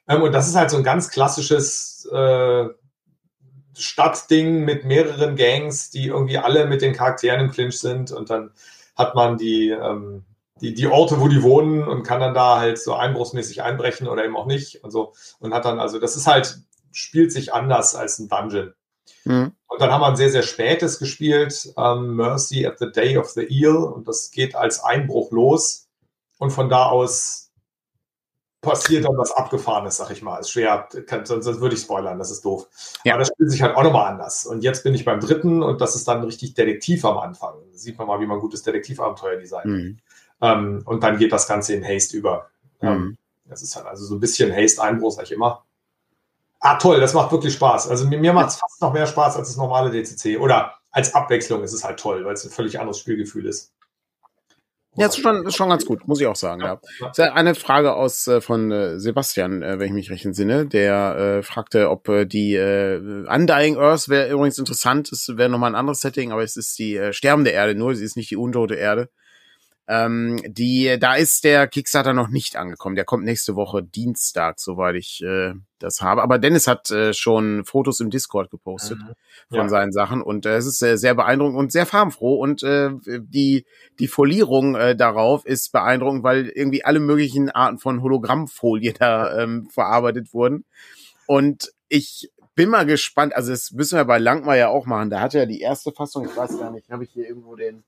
[0.08, 2.70] Ähm, und das ist halt so ein ganz klassisches äh,
[3.78, 8.14] Stadtding mit mehreren Gangs, die irgendwie alle mit den Charakteren im Clinch sind.
[8.14, 8.52] Und dann
[8.96, 10.24] hat man die, ähm,
[10.62, 14.24] die, die Orte, wo die wohnen und kann dann da halt so einbruchsmäßig einbrechen oder
[14.24, 15.12] eben auch nicht und so.
[15.40, 16.60] Und hat dann, also das ist halt
[16.96, 18.74] spielt sich anders als ein Dungeon.
[19.26, 19.52] Mhm.
[19.68, 23.30] Und dann haben wir ein sehr, sehr spätes gespielt, ähm, Mercy at the Day of
[23.30, 23.76] the Eel.
[23.76, 25.88] Und das geht als Einbruch los.
[26.38, 27.52] Und von da aus
[28.62, 30.40] passiert dann was Abgefahrenes, sag ich mal.
[30.40, 32.68] Ist schwer, kann, sonst, sonst würde ich spoilern, das ist doof.
[33.04, 33.14] Ja.
[33.14, 34.46] Aber das spielt sich halt auch nochmal anders.
[34.46, 37.56] Und jetzt bin ich beim dritten und das ist dann richtig Detektiv am Anfang.
[37.72, 39.66] Da sieht man mal, wie man gutes Detektivabenteuer designt.
[39.66, 40.00] Mhm.
[40.42, 42.50] Ähm, und dann geht das Ganze in Haste über.
[42.82, 43.18] Mhm.
[43.46, 45.64] Das ist halt also so ein bisschen Haste-Einbruch, sag ich immer.
[46.68, 47.90] Ah, toll, das macht wirklich Spaß.
[47.90, 50.40] Also mir, mir macht es fast noch mehr Spaß als das normale DCC.
[50.40, 53.72] Oder als Abwechslung ist es halt toll, weil es ein völlig anderes Spielgefühl ist.
[54.96, 56.62] Ja, ist schon, ist schon ganz gut, muss ich auch sagen.
[56.62, 56.80] Ja.
[57.18, 57.34] ja.
[57.34, 61.44] Eine Frage aus äh, von äh, Sebastian, äh, wenn ich mich recht entsinne, der äh,
[61.44, 62.98] fragte, ob äh, die äh,
[63.28, 66.98] Undying Earth wäre übrigens interessant, es wäre nochmal ein anderes Setting, aber es ist die
[66.98, 69.10] äh, sterbende Erde nur, sie ist nicht die untote Erde.
[69.88, 72.96] Ähm, die, da ist der Kickstarter noch nicht angekommen.
[72.96, 76.24] Der kommt nächste Woche Dienstag, soweit ich äh, das habe.
[76.24, 79.14] Aber Dennis hat äh, schon Fotos im Discord gepostet mhm.
[79.50, 79.70] von ja.
[79.70, 83.66] seinen Sachen und äh, es ist äh, sehr beeindruckend und sehr farbenfroh und äh, die
[84.00, 89.70] die Folierung äh, darauf ist beeindruckend, weil irgendwie alle möglichen Arten von Hologrammfolie da ähm,
[89.70, 90.66] verarbeitet wurden
[91.28, 93.36] und ich bin mal gespannt.
[93.36, 95.10] Also das müssen wir bei Langmeier ja auch machen.
[95.10, 96.26] Da hat er die erste Fassung.
[96.26, 97.84] Ich weiß gar nicht, habe ich hier irgendwo den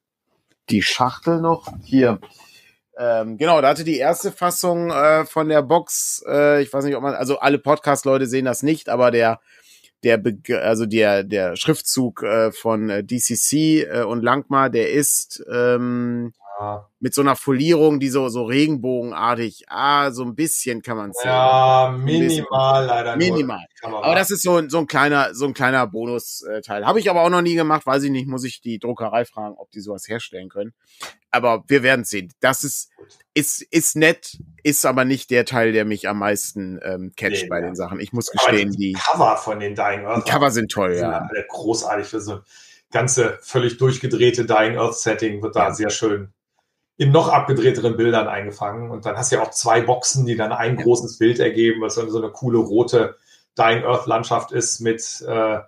[0.69, 1.67] die Schachtel noch.
[1.83, 2.19] Hier.
[2.97, 6.95] Ähm, genau, da hatte die erste Fassung äh, von der Box, äh, ich weiß nicht,
[6.95, 9.39] ob man, also alle Podcast-Leute sehen das nicht, aber der,
[10.03, 10.19] der,
[10.63, 16.33] also der, der Schriftzug äh, von äh, DCC äh, und Langmar, der ist ähm,
[16.99, 21.27] mit so einer Folierung, die so, so regenbogenartig, ah, so ein bisschen kann man sehen.
[21.27, 23.15] Ja, minimal leider.
[23.15, 23.63] Minimal.
[23.83, 26.85] Aber das ist so, so ein kleiner, so ein kleiner Bonusteil.
[26.85, 29.55] Habe ich aber auch noch nie gemacht, weiß ich nicht, muss ich die Druckerei fragen,
[29.57, 30.73] ob die sowas herstellen können.
[31.29, 32.33] Aber wir werden sehen.
[32.39, 32.89] Das ist,
[33.35, 37.49] ist, ist nett, ist aber nicht der Teil, der mich am meisten ähm, catcht nee,
[37.49, 37.67] bei ja.
[37.67, 37.99] den Sachen.
[37.99, 40.25] Ich muss gestehen, die, die Cover von den Dying Earth.
[40.25, 41.27] Die Cover sind toll, sind ja.
[41.49, 42.39] großartig für so
[42.91, 45.73] ganze völlig durchgedrehte Dying Earth Setting wird da ja.
[45.73, 46.33] sehr schön
[46.97, 48.89] in noch abgedrehteren Bildern eingefangen.
[48.89, 51.95] Und dann hast du ja auch zwei Boxen, die dann ein großes Bild ergeben, was
[51.95, 53.15] dann so eine coole rote
[53.57, 55.59] Dying Earth Landschaft ist mit äh,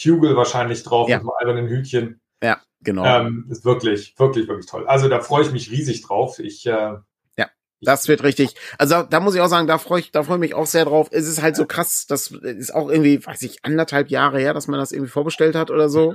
[0.00, 1.18] Kugel wahrscheinlich drauf, ja.
[1.18, 2.20] mit einem albernen Hütchen.
[2.42, 3.04] Ja, genau.
[3.04, 4.86] Ähm, ist wirklich, wirklich, wirklich toll.
[4.86, 6.38] Also da freue ich mich riesig drauf.
[6.38, 6.94] Ich äh,
[7.36, 7.48] ja,
[7.80, 8.54] das wird richtig.
[8.78, 10.84] Also da muss ich auch sagen, da freue ich, da freue ich mich auch sehr
[10.84, 11.08] drauf.
[11.10, 14.68] Es ist halt so krass, das ist auch irgendwie, weiß ich, anderthalb Jahre her, dass
[14.68, 16.14] man das irgendwie vorbestellt hat oder so.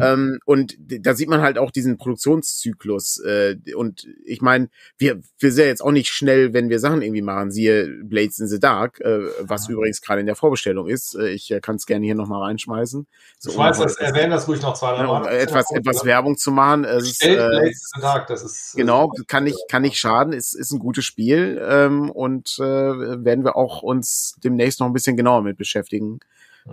[0.00, 3.22] Ähm, und da sieht man halt auch diesen Produktionszyklus.
[3.24, 7.02] Äh, und ich meine, wir, wir sind ja jetzt auch nicht schnell, wenn wir Sachen
[7.02, 7.50] irgendwie machen.
[7.50, 9.74] Siehe Blades in the Dark, äh, was ja.
[9.74, 11.14] übrigens gerade in der Vorbestellung ist.
[11.14, 13.06] Äh, ich äh, kann es gerne hier nochmal reinschmeißen.
[13.38, 15.26] So, ich weiß, das, erwähnen das ruhig noch zwei, drei Mal.
[15.28, 16.84] Etwas, gut, etwas Werbung zu machen.
[16.84, 18.74] Ist, äh, Blades in the Dark, das ist.
[18.74, 20.32] Äh, genau, kann nicht, kann nicht schaden.
[20.32, 21.60] Ist, ist ein gutes Spiel.
[21.66, 26.20] Ähm, und äh, werden wir auch uns demnächst noch ein bisschen genauer mit beschäftigen.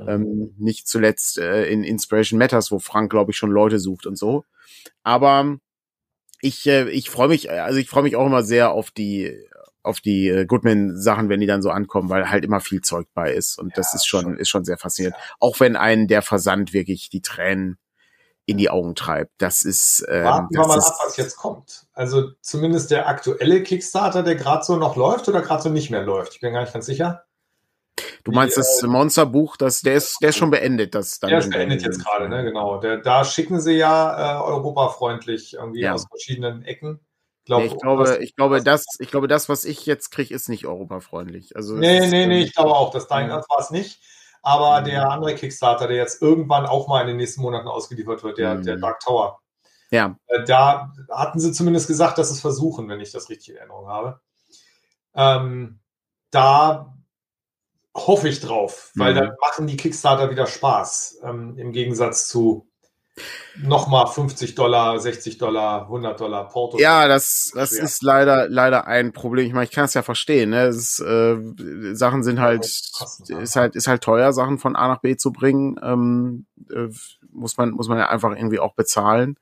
[0.08, 4.18] Ähm, nicht zuletzt äh, in Inspiration Matters, wo Frank, glaube ich, schon Leute sucht und
[4.18, 4.44] so.
[5.04, 5.58] Aber
[6.42, 9.48] ich, äh, ich freue mich, also ich freue mich auch immer sehr auf die
[9.88, 13.34] auf die äh, Goodman-Sachen, wenn die dann so ankommen, weil halt immer viel Zeug bei
[13.34, 13.58] ist.
[13.58, 15.16] Und ja, das ist schon, schon, ist schon sehr faszinierend.
[15.18, 15.36] Ja.
[15.40, 17.80] Auch wenn einen der Versand wirklich die Tränen
[18.46, 19.32] in die Augen treibt.
[19.38, 20.06] Das ist.
[20.10, 21.86] Ähm, Warten wir mal ab, was jetzt kommt.
[21.94, 26.04] Also zumindest der aktuelle Kickstarter, der gerade so noch läuft oder gerade so nicht mehr
[26.04, 26.34] läuft.
[26.36, 27.26] Ich bin gar nicht ganz sicher.
[28.24, 30.96] Du meinst die, das äh, Monsterbuch, das, der ist, der ist schon beendet.
[30.96, 32.44] Das der ist beendet jetzt gerade, ne?
[32.44, 32.80] Genau.
[32.80, 35.94] Der, da schicken sie ja äh, europafreundlich irgendwie ja.
[35.94, 37.00] aus verschiedenen Ecken.
[37.46, 40.34] Glaub, nee, ich glaube, was, ich glaube, das, ich glaube, das, was ich jetzt kriege,
[40.34, 41.56] ist nicht europafreundlich.
[41.56, 44.02] Also nee, nee, nee, ich glaube auch, das dein war es nicht.
[44.42, 44.86] Aber mhm.
[44.86, 48.56] der andere Kickstarter, der jetzt irgendwann auch mal in den nächsten Monaten ausgeliefert wird, der,
[48.56, 48.64] mhm.
[48.64, 49.40] der Dark Tower.
[49.92, 50.18] Ja.
[50.28, 53.58] Äh, da hatten sie zumindest gesagt, dass sie es versuchen, wenn ich das richtig in
[53.58, 54.20] Erinnerung habe.
[55.16, 55.80] Ähm,
[56.32, 56.97] da
[57.98, 59.18] hoffe ich drauf, weil mhm.
[59.18, 61.20] dann machen die Kickstarter wieder Spaß.
[61.24, 62.68] Ähm, Im Gegensatz zu
[63.64, 66.78] nochmal 50 Dollar, 60 Dollar, 100 Dollar Porto.
[66.78, 69.48] Ja, das, das ist leider, leider ein Problem.
[69.48, 70.52] Ich meine, ich kann es ja verstehen.
[70.52, 70.68] Ne?
[70.68, 71.38] Ist, äh,
[71.94, 75.80] Sachen sind halt, ist halt, ist halt teuer, Sachen von A nach B zu bringen.
[75.82, 76.90] Ähm, äh,
[77.32, 79.38] muss man, muss man ja einfach irgendwie auch bezahlen.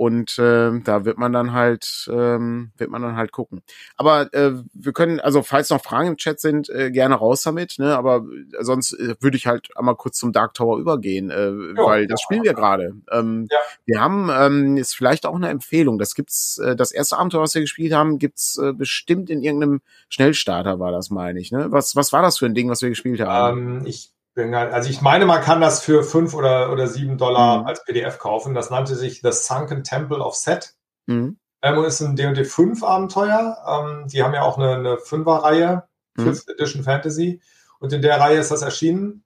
[0.00, 3.60] Und äh, da wird man dann halt, ähm, wird man dann halt gucken.
[3.98, 7.78] Aber äh, wir können, also falls noch Fragen im Chat sind, äh, gerne raus damit.
[7.78, 7.94] Ne?
[7.94, 8.24] Aber
[8.60, 12.22] sonst äh, würde ich halt einmal kurz zum Dark Tower übergehen, äh, ja, weil das
[12.22, 12.94] spielen wir gerade.
[13.12, 13.58] Ähm, ja.
[13.84, 15.98] Wir haben ähm, ist vielleicht auch eine Empfehlung.
[15.98, 19.82] Das gibt's, äh, das erste Abenteuer, was wir gespielt haben, gibt's äh, bestimmt in irgendeinem
[20.08, 21.52] Schnellstarter, war das, meine ich.
[21.52, 21.66] Ne?
[21.72, 23.80] Was, was war das für ein Ding, was wir gespielt haben?
[23.80, 24.12] Ähm, ich
[24.54, 27.66] also ich meine, man kann das für fünf oder, oder sieben Dollar mhm.
[27.66, 28.54] als PDF kaufen.
[28.54, 30.74] Das nannte sich The Sunken Temple of Set.
[31.06, 31.38] Mhm.
[31.62, 33.58] Ähm, und ist ein D&D 5 Abenteuer.
[33.66, 35.84] Ähm, die haben ja auch eine, eine Fünfer-Reihe,
[36.16, 36.22] mhm.
[36.22, 36.54] Fifth mhm.
[36.54, 37.40] Edition Fantasy.
[37.78, 39.24] Und in der Reihe ist das erschienen.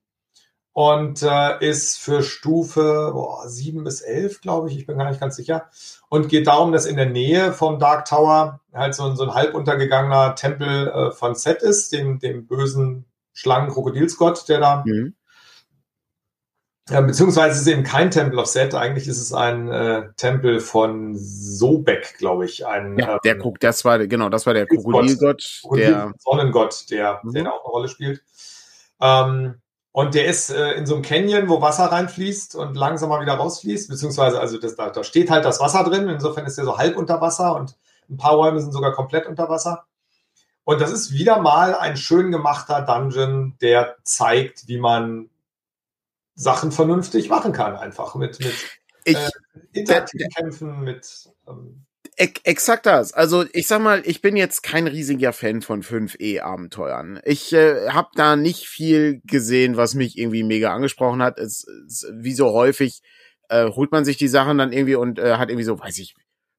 [0.73, 5.21] Und äh, ist für Stufe boah, 7 bis 11, glaube ich, ich bin gar nicht
[5.21, 5.69] ganz sicher.
[6.09, 9.33] Und geht darum, dass in der Nähe vom Dark Tower halt so, ein, so ein
[9.33, 13.05] halb untergegangener Tempel äh, von Set ist, dem, dem bösen
[13.35, 14.83] Schlangen-Krokodilsgott, der da.
[14.85, 15.13] Mhm.
[16.89, 20.59] Ja, beziehungsweise ist es eben kein Tempel of Set, eigentlich ist es ein äh, Tempel
[20.59, 22.67] von Sobek, glaube ich.
[22.67, 27.31] Ein, ja, der ähm, das war genau, das war der Krokodilgott, der Sonnengott, der, mhm.
[27.33, 28.23] der da auch eine Rolle spielt.
[29.01, 29.55] Ähm,
[29.91, 33.33] und der ist äh, in so einem Canyon, wo Wasser reinfließt und langsam mal wieder
[33.33, 36.07] rausfließt, beziehungsweise also das, da, da steht halt das Wasser drin.
[36.07, 37.77] Insofern ist der so halb unter Wasser und
[38.09, 39.85] ein paar Räume sind sogar komplett unter Wasser.
[40.65, 45.29] Und das ist wieder mal ein schön gemachter Dungeon, der zeigt, wie man
[46.33, 48.53] Sachen vernünftig machen kann, einfach mit, mit
[49.05, 49.29] ich, äh,
[49.73, 51.85] interaktiven Kämpfen, mit ähm,
[52.17, 53.11] Exakt das.
[53.11, 57.19] Also ich sag mal, ich bin jetzt kein riesiger Fan von 5e-Abenteuern.
[57.25, 61.37] Ich äh, habe da nicht viel gesehen, was mich irgendwie mega angesprochen hat.
[61.37, 63.01] Es, es wie so häufig
[63.49, 66.15] äh, holt man sich die Sachen dann irgendwie und äh, hat irgendwie so, weiß ich,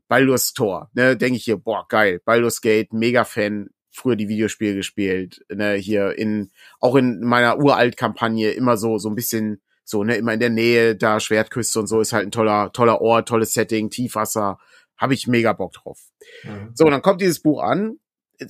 [0.09, 0.91] Baldur's Tor.
[0.93, 5.75] Ne, denke ich hier, boah geil, Baldur's Gate, mega Fan, früher die Videospiele gespielt, ne,
[5.75, 10.41] hier in, auch in meiner Uralt-Kampagne immer so, so ein bisschen, so, ne, immer in
[10.41, 14.59] der Nähe, da Schwertküste und so, ist halt ein toller, toller Ort, tolles Setting, Tiefwasser,
[14.97, 16.01] habe ich mega Bock drauf.
[16.45, 16.71] Mhm.
[16.75, 17.99] So, und dann kommt dieses Buch an,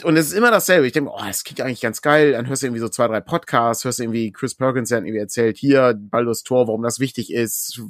[0.03, 0.87] und es ist immer dasselbe.
[0.87, 2.33] Ich denke, oh, das klingt eigentlich ganz geil.
[2.33, 5.19] Dann hörst du irgendwie so zwei, drei Podcasts, hörst du irgendwie Chris Perkins, der irgendwie
[5.19, 7.81] erzählt, hier, Baldur's Tor, warum das wichtig ist,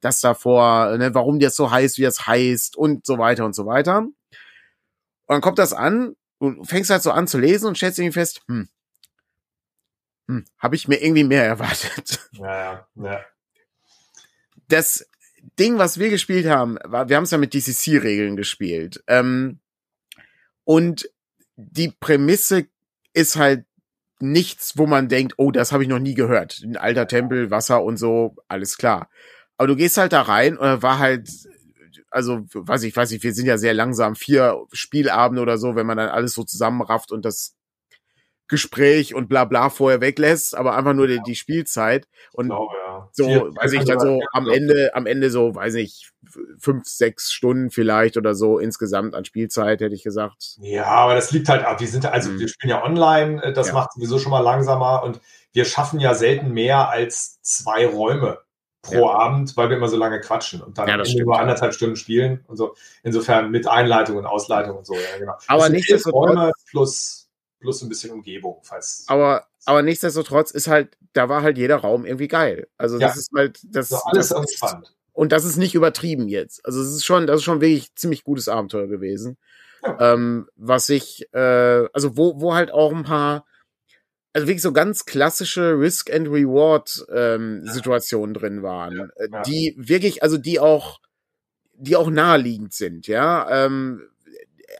[0.00, 3.64] das davor, ne, warum das so heißt, wie das heißt und so weiter und so
[3.64, 4.00] weiter.
[4.00, 4.14] Und
[5.28, 8.42] dann kommt das an du fängst halt so an zu lesen und stellst irgendwie fest,
[8.48, 8.68] hm,
[10.28, 12.28] hm habe ich mir irgendwie mehr erwartet.
[12.32, 13.24] Ja, ja.
[14.68, 15.08] Das
[15.58, 19.02] Ding, was wir gespielt haben, war, wir haben es ja mit DCC-Regeln gespielt.
[19.06, 19.60] Ähm,
[20.64, 21.08] und
[21.56, 22.66] die Prämisse
[23.12, 23.64] ist halt
[24.18, 26.60] nichts, wo man denkt, oh, das habe ich noch nie gehört.
[26.64, 29.08] Ein alter Tempel, Wasser und so, alles klar.
[29.56, 31.30] Aber du gehst halt da rein und war halt
[32.10, 35.86] also weiß ich, weiß ich, wir sind ja sehr langsam, vier Spielabende oder so, wenn
[35.86, 37.56] man dann alles so zusammenrafft und das
[38.48, 42.06] Gespräch und bla bla vorher weglässt, aber einfach nur die, die Spielzeit.
[42.32, 43.08] Und glaube, ja.
[43.12, 46.10] so, vier, weiß ich, dann so am Ende, am Ende so, weiß ich,
[46.58, 50.56] fünf, sechs Stunden vielleicht oder so insgesamt an Spielzeit, hätte ich gesagt.
[50.60, 51.80] Ja, aber das liegt halt ab.
[51.80, 52.38] Wir sind also, mhm.
[52.38, 53.74] wir spielen ja online, äh, das ja.
[53.74, 55.20] macht sowieso schon mal langsamer und
[55.52, 58.45] wir schaffen ja selten mehr als zwei Räume
[58.86, 59.14] pro ja.
[59.14, 62.56] Abend, weil wir immer so lange quatschen und dann ja, nur anderthalb Stunden spielen und
[62.56, 62.74] so.
[63.02, 65.34] Insofern mit Einleitung und Ausleitung und so, ja, genau.
[65.48, 66.52] Aber nichtsdestotrotz.
[66.70, 67.28] Plus,
[67.60, 69.04] plus ein bisschen Umgebung, falls.
[69.08, 72.68] Aber, aber nichtsdestotrotz ist halt, da war halt jeder Raum irgendwie geil.
[72.78, 74.94] Also, das ist halt, das, so alles das ist spannend.
[75.12, 76.64] Und das ist nicht übertrieben jetzt.
[76.64, 79.36] Also, es ist schon, das ist schon wirklich ziemlich gutes Abenteuer gewesen.
[80.00, 83.44] Ähm, was ich, äh, also, wo, wo halt auch ein paar,
[84.36, 89.40] also wirklich so ganz klassische Risk and Reward ähm, Situationen drin waren, äh, ja.
[89.40, 91.00] die wirklich, also die auch,
[91.72, 93.64] die auch naheliegend sind, ja.
[93.64, 94.02] Ähm,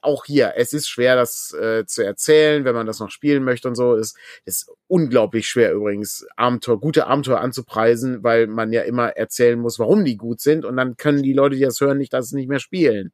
[0.03, 3.69] auch hier, es ist schwer, das äh, zu erzählen, wenn man das noch spielen möchte
[3.69, 3.95] und so.
[3.95, 4.15] Es
[4.45, 10.05] ist unglaublich schwer übrigens, Abenteuer, gute Abenteuer anzupreisen, weil man ja immer erzählen muss, warum
[10.05, 12.61] die gut sind und dann können die Leute, die das hören, nicht das nicht mehr
[12.61, 13.13] spielen.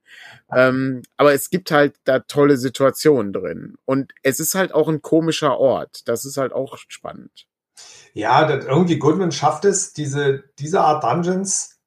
[0.55, 5.03] Ähm, aber es gibt halt da tolle Situationen drin und es ist halt auch ein
[5.03, 6.09] komischer Ort.
[6.09, 7.47] Das ist halt auch spannend.
[8.15, 11.81] Ja, irgendwie Goodman schafft es, diese, diese Art Dungeons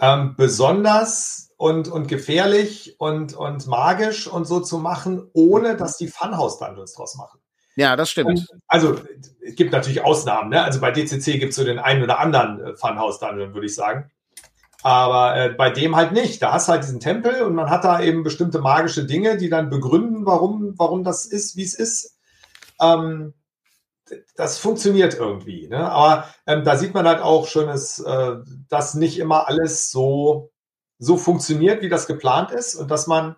[0.00, 6.08] ähm, besonders und, und gefährlich und, und magisch und so zu machen, ohne dass die
[6.08, 7.40] Funhouse-Dungeons draus machen.
[7.76, 8.28] Ja, das stimmt.
[8.28, 8.96] Und, also
[9.44, 10.50] es gibt natürlich Ausnahmen.
[10.50, 10.62] Ne?
[10.62, 14.10] Also bei DCC gibt es so den einen oder anderen äh, Funhouse-Dungeon, würde ich sagen.
[14.82, 16.40] Aber äh, bei dem halt nicht.
[16.42, 19.48] Da hast du halt diesen Tempel und man hat da eben bestimmte magische Dinge, die
[19.48, 22.18] dann begründen, warum, warum das ist, wie es ist.
[22.80, 23.34] Ähm,
[24.36, 25.68] das funktioniert irgendwie.
[25.68, 25.90] Ne?
[25.90, 28.36] Aber ähm, da sieht man halt auch schon, dass, äh,
[28.68, 30.50] dass nicht immer alles so
[30.98, 33.36] so funktioniert, wie das geplant ist und dass man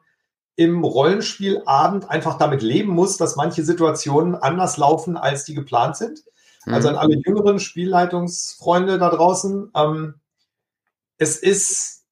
[0.56, 6.24] im Rollenspielabend einfach damit leben muss, dass manche Situationen anders laufen, als die geplant sind.
[6.66, 6.74] Mhm.
[6.74, 9.70] Also an alle jüngeren Spielleitungsfreunde da draußen.
[9.74, 10.14] Ähm,
[11.16, 12.04] es ist,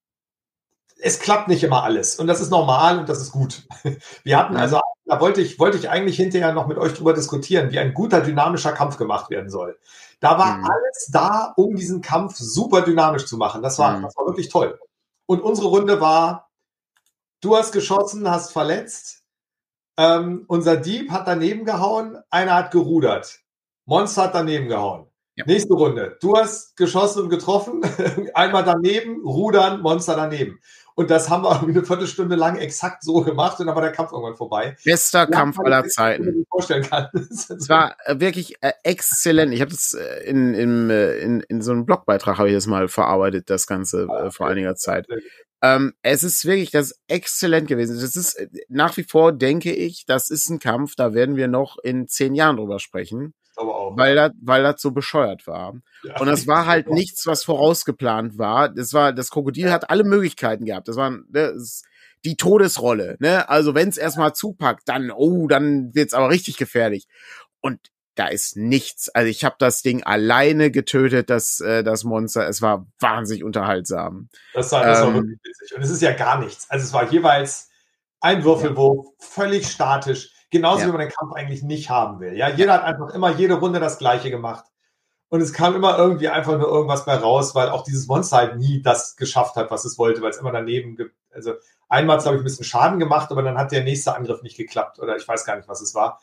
[0.98, 3.66] es klappt nicht immer alles und das ist normal und das ist gut.
[4.24, 7.70] Wir hatten also, da wollte ich, wollte ich eigentlich hinterher noch mit euch drüber diskutieren,
[7.70, 9.78] wie ein guter dynamischer Kampf gemacht werden soll.
[10.20, 10.64] Da war mhm.
[10.64, 13.62] alles da, um diesen Kampf super dynamisch zu machen.
[13.62, 14.02] Das war, mhm.
[14.02, 14.78] das war wirklich toll.
[15.26, 16.50] Und unsere Runde war,
[17.40, 19.22] du hast geschossen, hast verletzt,
[19.96, 23.40] ähm, unser Dieb hat daneben gehauen, einer hat gerudert.
[23.84, 25.06] Monster hat daneben gehauen.
[25.36, 25.44] Ja.
[25.46, 26.16] Nächste Runde.
[26.20, 27.82] Du hast geschossen und getroffen,
[28.34, 30.58] einmal daneben, rudern, Monster daneben.
[30.96, 34.12] Und das haben wir eine Viertelstunde lang exakt so gemacht und dann war der Kampf
[34.12, 34.76] irgendwann vorbei.
[34.82, 36.46] Bester Kampf aller Zeiten.
[36.50, 37.08] Vorstellen kann.
[37.12, 39.52] Es war äh, wirklich äh, exzellent.
[39.52, 42.88] Ich habe das äh, in, in, in, in so einem Blogbeitrag habe ich das mal
[42.88, 45.06] verarbeitet, das Ganze ah, vor einiger Zeit.
[45.60, 48.00] Ähm, es ist wirklich das ist exzellent gewesen.
[48.00, 51.76] Das ist nach wie vor denke ich, das ist ein Kampf, da werden wir noch
[51.76, 53.34] in zehn Jahren drüber sprechen.
[53.96, 55.74] Weil das, weil das so bescheuert war.
[56.04, 58.68] Ja, und das war halt nichts, was vorausgeplant war.
[58.68, 60.88] Das war, das Krokodil hat alle Möglichkeiten gehabt.
[60.88, 61.82] Das war das,
[62.24, 63.16] die Todesrolle.
[63.20, 63.48] Ne?
[63.48, 67.06] Also wenn es erstmal zupackt, dann, oh, dann wird's aber richtig gefährlich.
[67.60, 67.80] Und
[68.16, 69.08] da ist nichts.
[69.10, 72.48] Also ich habe das Ding alleine getötet, das, äh, das Monster.
[72.48, 74.28] Es war wahnsinnig unterhaltsam.
[74.54, 75.76] Das war, das ähm, war wirklich witzig.
[75.76, 76.68] Und es ist ja gar nichts.
[76.70, 77.68] Also es war jeweils
[78.20, 79.26] ein Würfelwurf, ja.
[79.26, 80.30] völlig statisch.
[80.50, 80.86] Genauso ja.
[80.86, 82.36] wie man den Kampf eigentlich nicht haben will.
[82.36, 84.64] Ja, jeder hat einfach immer jede Runde das Gleiche gemacht.
[85.28, 88.56] Und es kam immer irgendwie einfach nur irgendwas bei raus, weil auch dieses Monster halt
[88.58, 91.16] nie das geschafft hat, was es wollte, weil es immer daneben gibt.
[91.32, 91.54] Also
[91.88, 95.00] einmal glaube ich, ein bisschen Schaden gemacht, aber dann hat der nächste Angriff nicht geklappt
[95.00, 96.20] oder ich weiß gar nicht, was es war.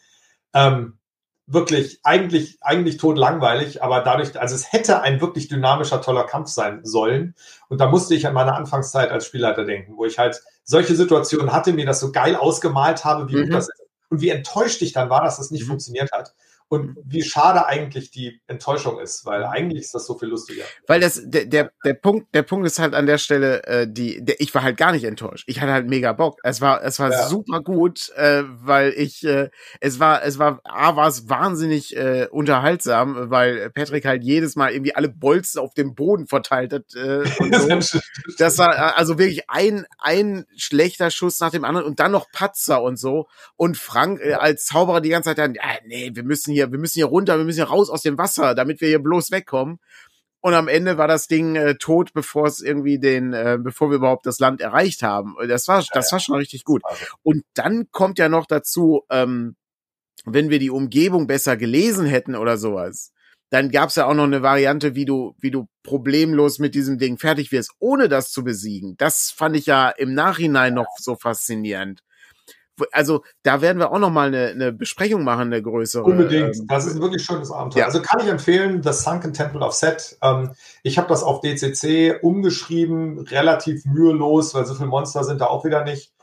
[0.54, 1.00] Ähm,
[1.46, 6.50] wirklich, eigentlich, eigentlich tot langweilig, aber dadurch, also es hätte ein wirklich dynamischer, toller Kampf
[6.50, 7.36] sein sollen.
[7.68, 11.52] Und da musste ich an meine Anfangszeit als Spielleiter denken, wo ich halt solche Situationen
[11.52, 13.44] hatte, mir das so geil ausgemalt habe, wie mhm.
[13.44, 13.83] gut das ist
[14.14, 15.70] und wie enttäuscht ich dann war, dass das nicht mhm.
[15.70, 16.36] funktioniert hat.
[16.74, 20.64] Und wie schade eigentlich die Enttäuschung ist, weil eigentlich ist das so viel lustiger.
[20.88, 24.26] Weil das, der, der, der Punkt, der Punkt ist halt an der Stelle, äh, die,
[24.26, 25.44] der, ich war halt gar nicht enttäuscht.
[25.46, 26.40] Ich hatte halt mega Bock.
[26.42, 27.28] Es war, es war ja.
[27.28, 29.52] super gut, äh, weil ich, äh,
[29.82, 34.72] es war, es war, A, war es wahnsinnig äh, unterhaltsam, weil Patrick halt jedes Mal
[34.74, 36.96] irgendwie alle Bolzen auf dem Boden verteilt hat.
[36.96, 38.00] Äh, und so.
[38.40, 42.32] das war äh, also wirklich ein, ein schlechter Schuss nach dem anderen und dann noch
[42.32, 43.28] Patzer und so.
[43.58, 46.72] Und Frank äh, als Zauberer die ganze Zeit dann, ja, nee, wir müssen hier hier,
[46.72, 49.32] wir müssen hier runter, wir müssen hier raus aus dem Wasser, damit wir hier bloß
[49.32, 49.80] wegkommen.
[50.42, 53.98] Und am Ende war das Ding äh, tot, bevor es irgendwie den, äh, bevor wir
[53.98, 55.36] überhaupt das Land erreicht haben.
[55.48, 56.82] Das war, das war schon richtig gut.
[57.22, 59.56] Und dann kommt ja noch dazu, ähm,
[60.26, 63.14] wenn wir die Umgebung besser gelesen hätten oder sowas,
[63.52, 67.18] dann gab's ja auch noch eine Variante, wie du, wie du problemlos mit diesem Ding
[67.18, 68.96] fertig wirst, ohne das zu besiegen.
[68.98, 72.02] Das fand ich ja im Nachhinein noch so faszinierend
[72.92, 76.04] also da werden wir auch noch mal eine, eine Besprechung machen, eine größere.
[76.04, 76.56] Unbedingt.
[76.58, 77.82] Ähm, das ist ein wirklich schönes Abenteuer.
[77.82, 77.86] Ja.
[77.86, 80.18] Also kann ich empfehlen, The Sunken Temple of Set.
[80.22, 80.52] Ähm,
[80.82, 85.66] ich habe das auf DCC umgeschrieben, relativ mühelos, weil so viele Monster sind da auch
[85.66, 86.14] wieder nicht.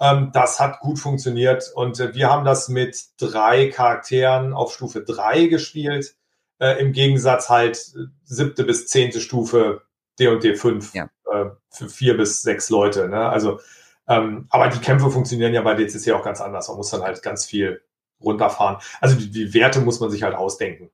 [0.00, 5.02] Ähm, das hat gut funktioniert und äh, wir haben das mit drei Charakteren auf Stufe
[5.02, 6.14] drei gespielt.
[6.60, 9.82] Äh, Im Gegensatz halt äh, siebte bis zehnte Stufe
[10.18, 11.10] D und D5 ja.
[11.32, 13.08] äh, für vier bis sechs Leute.
[13.08, 13.28] Ne?
[13.28, 13.60] Also
[14.08, 16.68] ähm, aber die Kämpfe funktionieren ja bei DCC auch ganz anders.
[16.68, 17.82] Man muss dann halt ganz viel
[18.20, 18.78] runterfahren.
[19.00, 20.90] Also die, die Werte muss man sich halt ausdenken.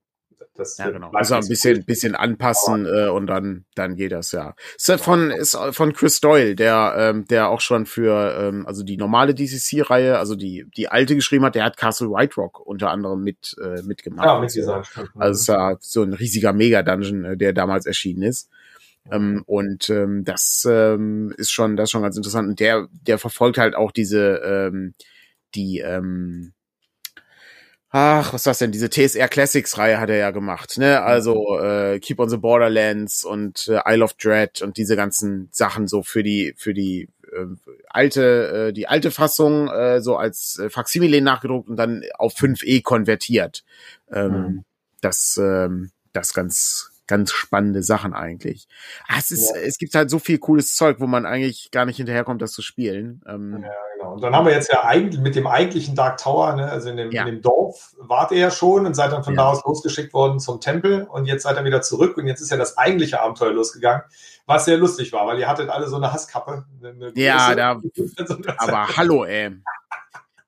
[0.56, 1.10] Das ja, genau.
[1.12, 1.86] Also ein bisschen, gut.
[1.86, 4.54] bisschen anpassen äh, und dann, dann geht das ja.
[4.76, 8.84] Ist ja von, ist von Chris Doyle, der, ähm, der auch schon für, ähm, also
[8.84, 12.90] die normale DCC-Reihe, also die, die alte geschrieben hat, der hat Castle White Rock unter
[12.90, 14.26] anderem mit, äh, mitgemacht.
[14.26, 14.84] Ja, mit dieser
[15.16, 18.48] Also es ist ja so ein riesiger Mega-Dungeon, äh, der damals erschienen ist.
[19.10, 22.48] Ähm, und ähm, das ähm, ist schon, das ist schon ganz interessant.
[22.48, 24.94] Und der, der verfolgt halt auch diese, ähm,
[25.54, 26.52] die, ähm,
[27.90, 28.72] ach, was ist das denn?
[28.72, 31.02] Diese TSR Classics Reihe hat er ja gemacht, ne?
[31.02, 35.86] Also äh, Keep on the Borderlands und äh, Isle of Dread und diese ganzen Sachen
[35.86, 37.46] so für die für die äh,
[37.88, 42.82] alte äh, die alte Fassung äh, so als äh, Faximile nachgedruckt und dann auf 5e
[42.82, 43.64] konvertiert.
[44.10, 44.64] Ähm, mhm.
[45.00, 48.66] Das ähm, das ganz ganz spannende Sachen eigentlich.
[49.08, 49.60] Ah, es ist, ja.
[49.62, 52.62] es gibt halt so viel cooles Zeug, wo man eigentlich gar nicht hinterherkommt, das zu
[52.62, 53.22] spielen.
[53.26, 54.14] Ähm, ja, genau.
[54.14, 56.96] Und dann haben wir jetzt ja eigentlich mit dem eigentlichen Dark Tower, ne, also in
[56.96, 57.22] dem, ja.
[57.22, 59.42] in dem Dorf wart ihr ja schon und seid dann von ja.
[59.42, 62.50] da aus losgeschickt worden zum Tempel und jetzt seid ihr wieder zurück und jetzt ist
[62.50, 64.02] ja das eigentliche Abenteuer losgegangen,
[64.46, 66.64] was sehr lustig war, weil ihr hattet alle so eine Hasskappe.
[66.82, 67.80] Eine ja, da,
[68.58, 69.50] aber hallo, ey.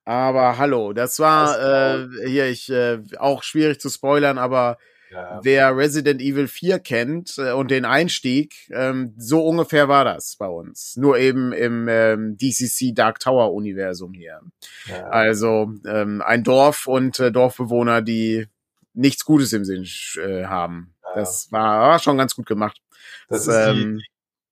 [0.04, 4.78] Aber hallo, das war äh, hier ich äh, auch schwierig zu spoilern, aber
[5.10, 5.40] ja.
[5.42, 10.48] Wer Resident Evil 4 kennt äh, und den Einstieg, ähm, so ungefähr war das bei
[10.48, 10.96] uns.
[10.96, 14.40] Nur eben im ähm, DCC Dark Tower Universum hier.
[14.86, 15.08] Ja.
[15.08, 18.46] Also ähm, ein Dorf und äh, Dorfbewohner, die
[18.94, 19.86] nichts Gutes im Sinn
[20.16, 20.94] äh, haben.
[21.02, 21.20] Ja.
[21.20, 22.80] Das war, war, schon ganz gut gemacht.
[23.28, 24.04] Das, das ist ähm, die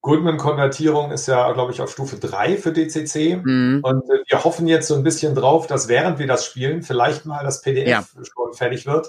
[0.03, 3.41] Goodman-Konvertierung ist ja, glaube ich, auf Stufe 3 für DCC.
[3.43, 3.81] Mhm.
[3.83, 7.25] Und äh, wir hoffen jetzt so ein bisschen drauf, dass während wir das spielen, vielleicht
[7.25, 9.09] mal das PDF schon fertig wird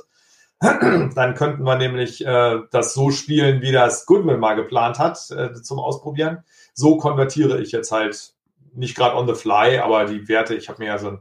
[0.60, 5.54] dann könnten wir nämlich äh, das so spielen, wie das Goodman mal geplant hat, äh,
[5.54, 6.44] zum Ausprobieren.
[6.74, 8.34] So konvertiere ich jetzt halt
[8.74, 11.20] nicht gerade on the fly, aber die Werte, ich habe mir ja so,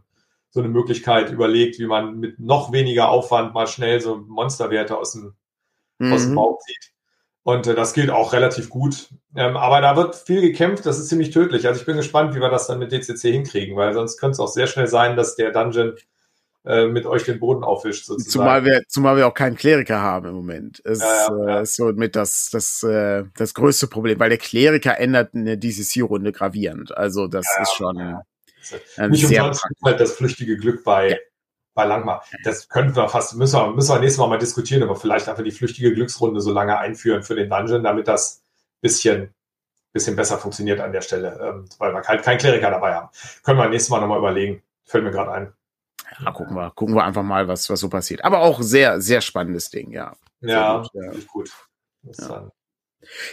[0.51, 5.13] so, eine Möglichkeit überlegt, wie man mit noch weniger Aufwand mal schnell so Monsterwerte aus
[5.13, 5.35] dem,
[5.99, 6.13] mhm.
[6.13, 6.93] aus dem Bauch zieht.
[7.43, 9.11] Und äh, das gilt auch relativ gut.
[9.37, 11.67] Ähm, aber da wird viel gekämpft, das ist ziemlich tödlich.
[11.67, 14.41] Also ich bin gespannt, wie wir das dann mit DCC hinkriegen, weil sonst könnte es
[14.41, 15.95] auch sehr schnell sein, dass der Dungeon
[16.65, 18.07] äh, mit euch den Boden aufwischt.
[18.07, 18.31] Sozusagen.
[18.31, 20.81] Zumal wir, zumal wir auch keinen Kleriker haben im Moment.
[20.85, 21.59] Es ja, ja, ja.
[21.59, 25.59] Äh, ist so mit das, das, äh, das größte Problem, weil der Kleriker ändert eine
[25.59, 26.97] DCC-Runde gravierend.
[26.97, 28.23] Also das ist schon ja.
[29.09, 31.21] Nicht umsonst halt das flüchtige Glück bei,
[31.75, 32.25] bei Langmar.
[32.45, 35.45] Das könnten wir fast, müssen wir, müssen wir nächstes Mal mal diskutieren, aber vielleicht einfach
[35.45, 38.43] die flüchtige Glücksrunde so lange einführen für den Dungeon, damit das
[38.81, 39.35] bisschen
[39.95, 43.09] bisschen besser funktioniert an der Stelle, ähm, weil wir halt keinen Kleriker dabei haben.
[43.45, 44.63] Können wir nächstes Mal nochmal überlegen.
[44.85, 45.53] Fällt mir gerade ein.
[46.25, 48.25] Ja, gucken wir, gucken wir einfach mal, was, was so passiert.
[48.25, 50.17] Aber auch sehr, sehr spannendes Ding, ja.
[50.41, 50.91] Ja, gut.
[50.95, 51.13] Ja.
[51.33, 51.51] gut.
[52.03, 52.51] Ja.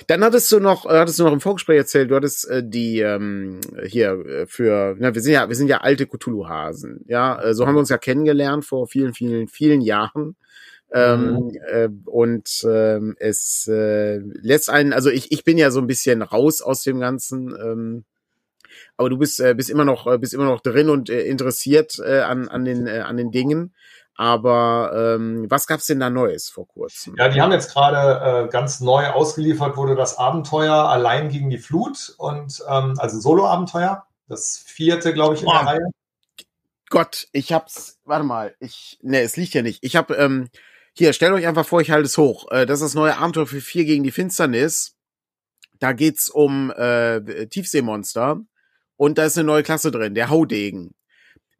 [0.07, 2.99] Dann hattest du noch, äh, hattest du noch im Vorgespräch erzählt, du hattest äh, die
[2.99, 7.53] ähm, hier äh, für, na, wir sind ja, wir sind ja alte Cthulhu-Hasen, ja, äh,
[7.53, 10.35] so haben wir uns ja kennengelernt vor vielen, vielen, vielen Jahren.
[10.93, 11.51] Ähm, mhm.
[11.69, 16.21] äh, und ähm, es äh, lässt einen, also ich, ich bin ja so ein bisschen
[16.21, 17.55] raus aus dem Ganzen.
[17.55, 18.03] Ähm,
[19.01, 21.97] aber du bist, äh, bist immer noch, äh, bist immer noch drin und äh, interessiert
[22.05, 23.73] äh, an, an, den, äh, an den Dingen.
[24.15, 27.15] Aber ähm, was gab's denn da Neues vor kurzem?
[27.17, 31.57] Ja, die haben jetzt gerade äh, ganz neu ausgeliefert, wurde das Abenteuer Allein gegen die
[31.57, 34.05] Flut und ähm, also Solo-Abenteuer.
[34.27, 35.51] Das vierte, glaube ich, in oh.
[35.53, 35.91] der Reihe.
[36.91, 39.79] Gott, ich hab's, warte mal, ich, ne, es liegt ja nicht.
[39.81, 40.49] Ich hab, ähm,
[40.93, 42.51] hier, stellt euch einfach vor, ich halte es hoch.
[42.51, 44.95] Äh, das ist das neue Abenteuer für vier gegen die Finsternis.
[45.79, 48.41] Da geht's um äh, Tiefseemonster
[49.01, 50.93] und da ist eine neue Klasse drin, der Haudegen.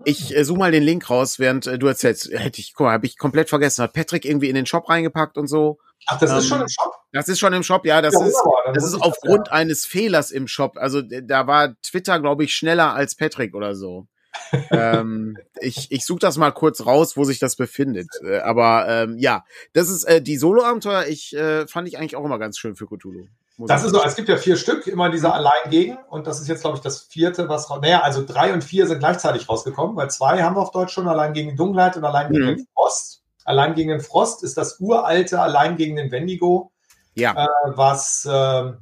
[0.05, 2.29] Ich äh, suche mal den Link raus, während äh, du erzählst.
[2.31, 3.81] Hätte ich, guck mal, habe ich komplett vergessen.
[3.81, 5.79] Hat Patrick irgendwie in den Shop reingepackt und so.
[6.05, 6.93] Ach, das ähm, ist schon im Shop?
[7.11, 8.03] Das ist schon im Shop, ja.
[8.03, 8.39] Das ja, ist,
[8.75, 9.53] das ist aufgrund ja.
[9.53, 10.77] eines Fehlers im Shop.
[10.77, 14.05] Also da war Twitter, glaube ich, schneller als Patrick oder so.
[14.69, 18.07] ähm, ich ich suche das mal kurz raus, wo sich das befindet.
[18.23, 21.07] Äh, aber ähm, ja, das ist äh, die Solo-Abenteuer.
[21.07, 23.25] Ich äh, fand ich eigentlich auch immer ganz schön für Cthulhu.
[23.67, 25.33] Das ist so, es gibt ja vier Stück, immer dieser mhm.
[25.35, 25.97] Allein gegen.
[26.09, 27.69] Und das ist jetzt, glaube ich, das vierte, was.
[27.69, 31.07] Naja, also drei und vier sind gleichzeitig rausgekommen, weil zwei haben wir auf Deutsch schon,
[31.07, 32.55] allein gegen Dunkelheit und allein gegen mhm.
[32.57, 33.23] den Frost.
[33.43, 36.71] Allein gegen den Frost ist das uralte Allein gegen den Wendigo,
[37.15, 37.33] ja.
[37.33, 38.73] äh, was äh,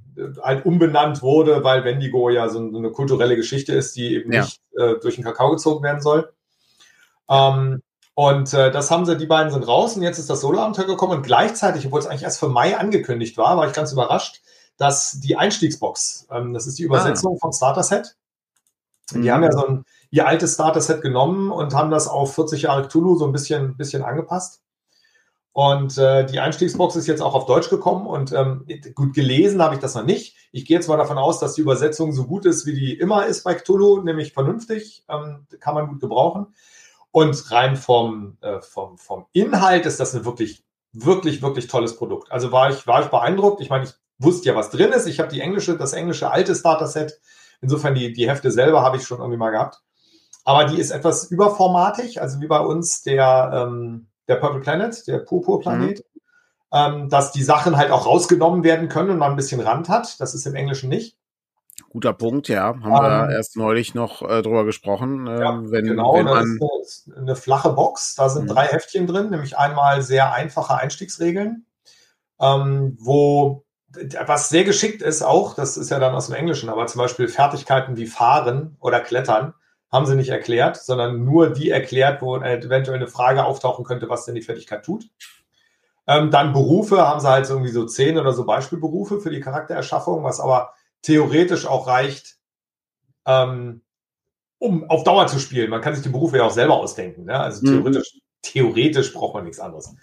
[0.42, 4.42] halt umbenannt wurde, weil Wendigo ja so eine kulturelle Geschichte ist, die eben ja.
[4.42, 6.32] nicht äh, durch den Kakao gezogen werden soll.
[7.30, 7.82] Ähm,
[8.16, 11.14] und äh, das haben sie, die beiden sind raus und jetzt ist das Solo-Abenteuer gekommen
[11.14, 14.42] und gleichzeitig, obwohl es eigentlich erst für Mai angekündigt war, war ich ganz überrascht,
[14.80, 17.40] dass die Einstiegsbox, ähm, das ist die Übersetzung ah.
[17.40, 18.16] vom Starter-Set.
[19.12, 19.30] Die mhm.
[19.30, 23.16] haben ja so ein ihr altes Starter-Set genommen und haben das auf 40 Jahre Cthulhu
[23.16, 24.62] so ein bisschen, bisschen angepasst.
[25.52, 28.66] Und äh, die Einstiegsbox ist jetzt auch auf Deutsch gekommen und ähm,
[28.96, 30.36] gut gelesen habe ich das noch nicht.
[30.52, 33.26] Ich gehe jetzt mal davon aus, dass die Übersetzung so gut ist, wie die immer
[33.26, 36.48] ist bei Cthulhu, nämlich vernünftig, ähm, kann man gut gebrauchen.
[37.12, 42.32] Und rein vom, äh, vom, vom Inhalt ist das eine wirklich wirklich, wirklich tolles Produkt.
[42.32, 43.62] Also war ich, war ich beeindruckt.
[43.62, 45.08] Ich meine, ich wusste ja, was drin ist.
[45.08, 47.20] Ich habe die englische, das englische alte Starter-Set.
[47.62, 49.82] Insofern die, die Hefte selber habe ich schon irgendwie mal gehabt.
[50.46, 55.20] Aber die ist etwas überformatig, also wie bei uns der, ähm, der Purple Planet, der
[55.20, 56.00] Purpur-Planet.
[56.00, 56.04] Mhm.
[56.72, 60.20] Ähm, dass die Sachen halt auch rausgenommen werden können und man ein bisschen Rand hat.
[60.20, 61.18] Das ist im Englischen nicht.
[61.90, 62.66] Guter Punkt, ja.
[62.66, 65.26] Haben um, wir ähm, erst neulich noch äh, drüber gesprochen.
[65.26, 68.14] Äh, ja, wenn, genau, wenn man das ist eine, eine, flache Box.
[68.16, 68.50] Da sind mhm.
[68.50, 71.66] drei Heftchen drin, nämlich einmal sehr einfache Einstiegsregeln,
[72.40, 73.66] ähm, wo
[74.26, 77.28] was sehr geschickt ist auch, das ist ja dann aus dem Englischen, aber zum Beispiel
[77.28, 79.54] Fertigkeiten wie Fahren oder Klettern
[79.92, 84.26] haben sie nicht erklärt, sondern nur die erklärt, wo eventuell eine Frage auftauchen könnte, was
[84.26, 85.10] denn die Fertigkeit tut.
[86.06, 90.24] Ähm, dann Berufe haben sie halt irgendwie so zehn oder so Beispielberufe für die Charaktererschaffung,
[90.24, 92.38] was aber theoretisch auch reicht,
[93.26, 93.82] ähm,
[94.60, 95.70] um auf Dauer zu spielen.
[95.70, 97.26] Man kann sich die Berufe ja auch selber ausdenken.
[97.26, 97.40] Ne?
[97.40, 97.72] Also mhm.
[97.72, 98.20] theoretisch, mhm.
[98.42, 99.96] theoretisch braucht man nichts anderes.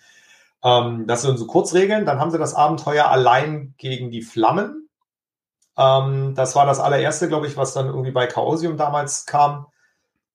[0.66, 2.04] Ähm, das sind so Kurzregeln.
[2.04, 4.88] Dann haben sie das Abenteuer allein gegen die Flammen.
[5.78, 9.66] Ähm, das war das allererste, glaube ich, was dann irgendwie bei Chaosium damals kam.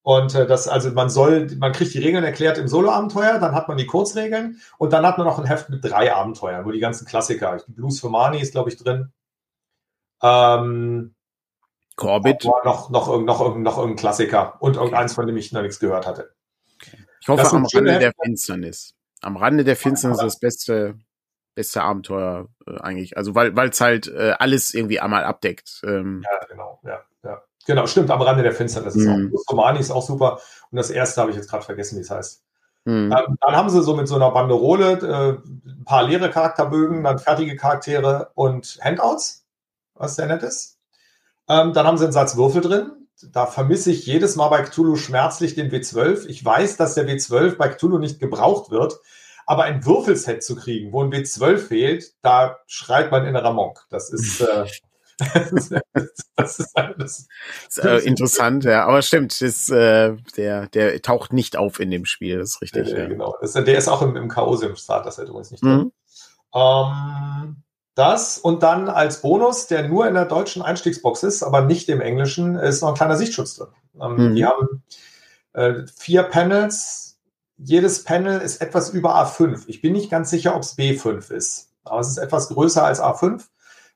[0.04, 3.68] Und äh, das, also man soll, man kriegt die Regeln erklärt im Solo-Abenteuer, dann hat
[3.68, 6.80] man die Kurzregeln und dann hat man noch ein Heft mit drei Abenteuern, wo die
[6.80, 9.12] ganzen Klassiker, die Blues for Mani ist, glaube ich, drin.
[10.24, 11.14] Ähm,
[11.98, 12.46] Corbett.
[12.46, 16.08] Noch, noch, noch, noch, noch irgendein Klassiker und irgendeins, von dem ich noch nichts gehört
[16.08, 16.34] hatte.
[17.20, 18.96] Ich hoffe, am Rande der Finsternis.
[19.22, 20.96] Am Rande der Finsternis ist das beste,
[21.56, 23.18] beste Abenteuer äh, eigentlich.
[23.18, 25.82] Also weil es halt äh, alles irgendwie einmal abdeckt.
[25.86, 26.24] Ähm.
[26.24, 27.42] Ja, genau, ja, ja.
[27.68, 29.32] Genau, stimmt, am Rande der Finsternis ist mhm.
[29.34, 29.52] auch.
[29.52, 30.40] Romani ist auch super.
[30.72, 32.44] Und das erste habe ich jetzt gerade vergessen, wie es heißt.
[32.86, 33.12] Mhm.
[33.12, 37.20] Ähm, dann haben sie so mit so einer Banderole äh, ein paar leere Charakterbögen, dann
[37.20, 39.42] fertige Charaktere und Handouts
[40.02, 40.80] was sehr nett ist.
[41.48, 43.01] Ähm, dann haben sie einen Satz Würfel drin.
[43.32, 46.28] Da vermisse ich jedes Mal bei Cthulhu schmerzlich den W12.
[46.28, 49.00] Ich weiß, dass der W12 bei Cthulhu nicht gebraucht wird,
[49.46, 53.80] aber ein Würfelset zu kriegen, wo ein W12 fehlt, da schreit mein innerer Monk.
[53.90, 54.66] Das ist, äh,
[56.36, 57.28] das ist, das
[57.70, 62.06] ist äh, interessant, ja, aber stimmt, ist, äh, der, der taucht nicht auf in dem
[62.06, 62.90] Spiel, das ist richtig.
[62.90, 63.08] Ja, ja.
[63.08, 65.72] Genau, das, der ist auch im, im Chaosium Starter Set übrigens nicht drin.
[65.72, 65.92] Mhm.
[66.54, 67.64] Ähm,
[67.96, 72.02] das und dann als Bonus, der nur in der deutschen Einstiegsbox ist, aber nicht im
[72.02, 73.68] Englischen, ist noch ein kleiner Sichtschutz drin.
[74.00, 74.36] Ähm, mhm.
[74.36, 74.84] Die haben
[75.54, 77.20] äh, vier Panels.
[77.58, 79.64] Jedes Panel ist etwas über A5.
[79.68, 83.02] Ich bin nicht ganz sicher, ob es B5 ist, aber es ist etwas größer als
[83.02, 83.44] A5.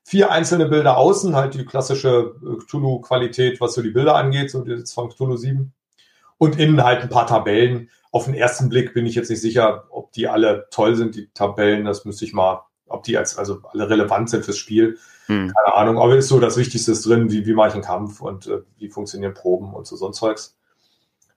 [0.04, 4.64] Vier einzelne Bilder außen, halt die klassische äh, Cthulhu-Qualität, was so die Bilder angeht, so
[4.64, 5.72] jetzt von Cthulhu 7.
[6.38, 7.88] Und innen halt ein paar Tabellen.
[8.12, 11.28] Auf den ersten Blick bin ich jetzt nicht sicher, ob die alle toll sind, die
[11.32, 11.86] Tabellen.
[11.86, 14.98] Das müsste ich mal ob die als, also alle relevant sind fürs Spiel.
[15.26, 15.52] Hm.
[15.52, 18.20] Keine Ahnung, aber ist so das Wichtigste ist drin, wie, wie mache ich einen Kampf
[18.20, 20.56] und äh, wie funktionieren Proben und so, so ein Zeugs.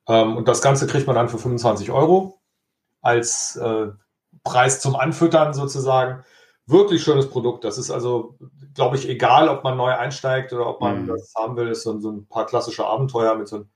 [0.07, 2.39] Ähm, und das Ganze kriegt man dann für 25 Euro
[3.01, 3.87] als äh,
[4.43, 6.23] Preis zum Anfüttern sozusagen.
[6.65, 7.63] Wirklich schönes Produkt.
[7.63, 8.37] Das ist also,
[8.75, 11.07] glaube ich, egal, ob man neu einsteigt oder ob man hm.
[11.07, 13.69] das haben will, ist so, so, ein paar klassische Abenteuer mit so einem,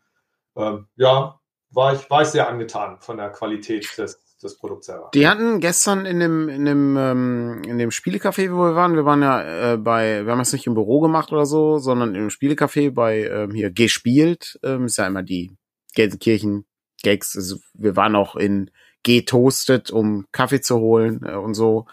[0.55, 1.39] ähm, ja,
[1.71, 5.09] war ich, war ich sehr angetan von der Qualität des, das Produkt selber.
[5.13, 9.05] Die hatten gestern in dem, in dem, ähm, in dem Spielecafé, wo wir waren, wir
[9.05, 12.29] waren ja äh, bei, wir haben es nicht im Büro gemacht oder so, sondern im
[12.29, 15.51] Spielecafé bei ähm, hier gespielt, ähm, ist ja immer die
[15.95, 16.65] Gelsenkirchen
[17.03, 17.35] Gags.
[17.35, 18.71] Also wir waren auch in
[19.03, 21.85] Getoastet, um Kaffee zu holen äh, und so.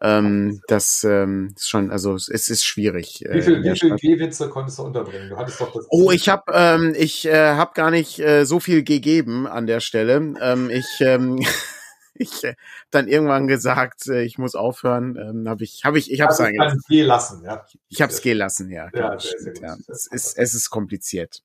[0.00, 3.24] Ähm, das ähm, ist schon, also es ist schwierig.
[3.26, 5.28] Äh, wie viel, wie viel G-Witze konntest du unterbringen?
[5.28, 5.86] Du hattest doch das.
[5.90, 9.80] Oh, ich habe ähm, ich äh, hab gar nicht äh, so viel gegeben an der
[9.80, 10.34] Stelle.
[10.40, 11.40] Ähm, ich ähm,
[12.18, 12.54] ich äh,
[12.90, 15.16] dann irgendwann gesagt, äh, ich muss aufhören.
[15.16, 16.86] Ähm, habe ich, habe ich, ich habe es eigentlich.
[16.88, 17.64] gelassen, ja.
[17.88, 18.88] Ich habe es gelassen, ja.
[18.94, 19.76] Ja, sehr, sehr ja.
[19.88, 21.42] Es ist, es ist kompliziert.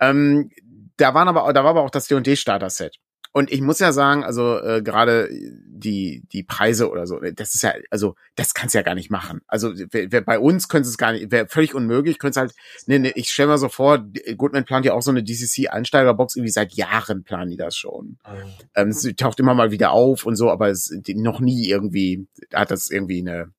[0.00, 0.50] Ähm,
[0.96, 2.98] da waren aber, da war aber auch das D&D Starter Set.
[3.36, 7.62] Und ich muss ja sagen, also äh, gerade die die Preise oder so, das ist
[7.62, 9.42] ja, also das kannst du ja gar nicht machen.
[9.46, 12.18] Also wer, wer bei uns könnte es gar nicht, wäre völlig unmöglich.
[12.18, 12.54] Könntest halt,
[12.86, 14.02] ne, ne, ich stelle mir so vor,
[14.38, 18.16] Goodman plant ja auch so eine DCC Einsteigerbox irgendwie seit Jahren planen die das schon.
[18.26, 18.52] Mhm.
[18.74, 22.70] Ähm, es taucht immer mal wieder auf und so, aber es noch nie irgendwie hat
[22.70, 23.52] das irgendwie eine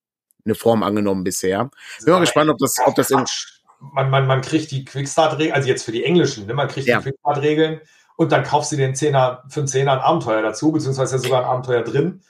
[0.44, 1.70] eine Form angenommen bisher.
[2.04, 3.30] Bin mal gespannt, ob das ob das irgendwie
[3.80, 6.54] man, man, man kriegt die Quickstart-Regeln, also jetzt für die Englischen, ne?
[6.54, 6.98] man kriegt ja.
[6.98, 7.80] die Quickstart-Regeln
[8.18, 11.48] und dann kaufst du den Zehner, für einen Zehner ein Abenteuer dazu, beziehungsweise sogar ein
[11.48, 12.20] Abenteuer drin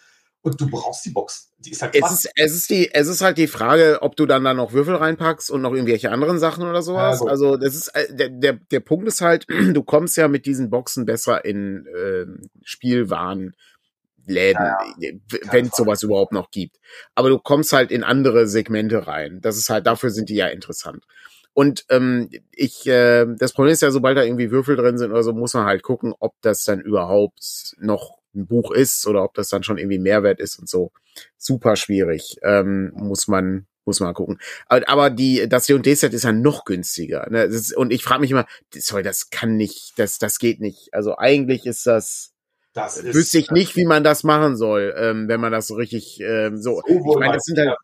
[0.42, 1.50] und du brauchst die Box.
[1.56, 4.26] Die ist halt es ist, es ist die, es ist halt die Frage, ob du
[4.26, 7.22] dann da noch Würfel reinpackst und noch irgendwelche anderen Sachen oder sowas.
[7.24, 10.44] Ja, also das ist äh, der, der, der Punkt ist halt, du kommst ja mit
[10.44, 12.26] diesen Boxen besser in äh,
[12.62, 13.54] Spielwaren.
[14.30, 15.52] Läden, ja, ja.
[15.52, 16.76] wenn es sowas überhaupt noch gibt.
[17.14, 19.40] Aber du kommst halt in andere Segmente rein.
[19.40, 21.02] Das ist halt, dafür sind die ja interessant.
[21.58, 25.24] Und ähm, ich, äh, das Problem ist ja, sobald da irgendwie Würfel drin sind oder
[25.24, 29.34] so, muss man halt gucken, ob das dann überhaupt noch ein Buch ist oder ob
[29.34, 30.92] das dann schon irgendwie Mehrwert ist und so.
[31.36, 32.36] Super schwierig.
[32.44, 34.38] Ähm, muss man muss man gucken.
[34.68, 37.26] Aber die, das D&D-Set ist ja noch günstiger.
[37.28, 37.42] Ne?
[37.42, 40.94] Ist, und ich frage mich immer, sorry, das kann nicht, das, das geht nicht.
[40.94, 42.34] Also eigentlich ist das,
[42.72, 45.74] das ist, wüsste ich nicht, wie man das machen soll, ähm, wenn man das so
[45.74, 46.82] richtig ähm, so.
[46.86, 47.76] ich meine, das sind halt,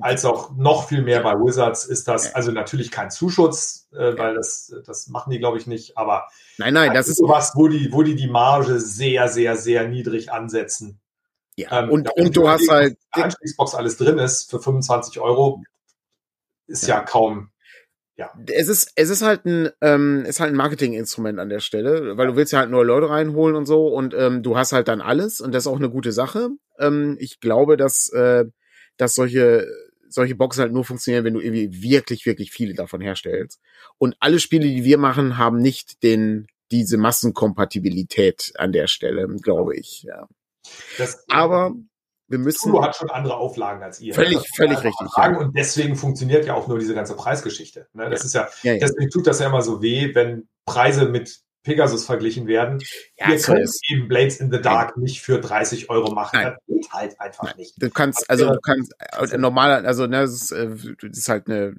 [0.00, 4.34] als auch noch viel mehr bei Wizards ist das also natürlich kein Zuschutz, äh, weil
[4.34, 6.28] das das machen die glaube ich nicht, aber
[6.58, 10.32] nein nein das ist sowas, wo die wo die die Marge sehr sehr sehr niedrig
[10.32, 11.00] ansetzen.
[11.56, 15.62] Ja ähm, und und du hast halt die Anschließbox alles drin ist für 25 Euro
[16.66, 17.50] ist ja, ja kaum
[18.16, 18.32] ja.
[18.46, 22.28] Es ist, es ist halt ein, ähm, ist halt ein Marketinginstrument an der Stelle, weil
[22.28, 25.00] du willst ja halt neue Leute reinholen und so und ähm, du hast halt dann
[25.00, 26.50] alles und das ist auch eine gute Sache.
[26.78, 28.44] Ähm, ich glaube, dass äh,
[28.96, 29.66] dass solche
[30.14, 33.60] solche Boxen halt nur funktionieren, wenn du irgendwie wirklich, wirklich viele davon herstellst.
[33.98, 39.76] Und alle Spiele, die wir machen, haben nicht den, diese Massenkompatibilität an der Stelle, glaube
[39.76, 40.28] ich, ja.
[40.96, 41.74] Das, Aber
[42.28, 42.70] wir müssen.
[42.70, 44.14] Tulu hat schon andere Auflagen als ihr.
[44.14, 45.08] Völlig, völlig richtig.
[45.16, 45.36] Ja.
[45.36, 47.88] Und deswegen funktioniert ja auch nur diese ganze Preisgeschichte.
[47.92, 48.08] Ne?
[48.08, 48.44] Das ja.
[48.44, 52.46] ist ja, ja, deswegen tut das ja immer so weh, wenn Preise mit Pegasus verglichen
[52.46, 52.78] werden.
[53.18, 56.38] Ja, wir können eben Blades in the Dark nicht für 30 Euro machen.
[56.40, 56.54] Nein.
[56.54, 57.54] Das geht halt einfach Nein.
[57.56, 57.82] nicht.
[57.82, 58.94] Du kannst, also du kannst,
[59.32, 60.68] äh, normal, also ne, das ist, äh,
[61.02, 61.74] das ist halt eine,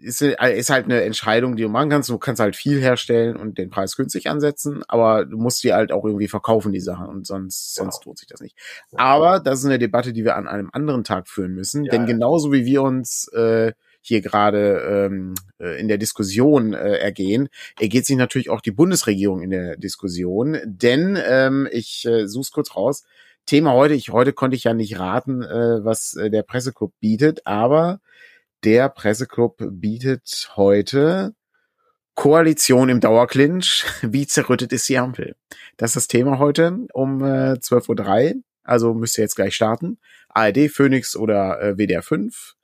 [0.00, 2.08] ist, ist halt eine Entscheidung, die du machen kannst.
[2.08, 5.90] Du kannst halt viel herstellen und den Preis günstig ansetzen, aber du musst die halt
[5.90, 7.90] auch irgendwie verkaufen, die Sachen, und sonst, genau.
[7.90, 8.56] sonst tut sich das nicht.
[8.94, 12.06] Aber das ist eine Debatte, die wir an einem anderen Tag führen müssen, ja, denn
[12.06, 13.72] genauso wie wir uns äh,
[14.06, 17.48] hier gerade ähm, äh, in der Diskussion äh, ergehen,
[17.78, 20.58] ergeht sich natürlich auch die Bundesregierung in der Diskussion.
[20.64, 23.04] Denn ähm, ich äh, suche kurz raus.
[23.46, 27.46] Thema heute, ich heute konnte ich ja nicht raten, äh, was äh, der Presseclub bietet,
[27.46, 28.00] aber
[28.64, 31.34] der Presseclub bietet heute
[32.16, 33.84] Koalition im Dauerclinch.
[34.02, 35.36] Wie zerrüttet ist die Ampel?
[35.76, 38.42] Das ist das Thema heute um äh, 12.03 Uhr.
[38.64, 39.98] Also müsst ihr jetzt gleich starten.
[40.28, 42.55] ARD, Phoenix oder äh, WDR 5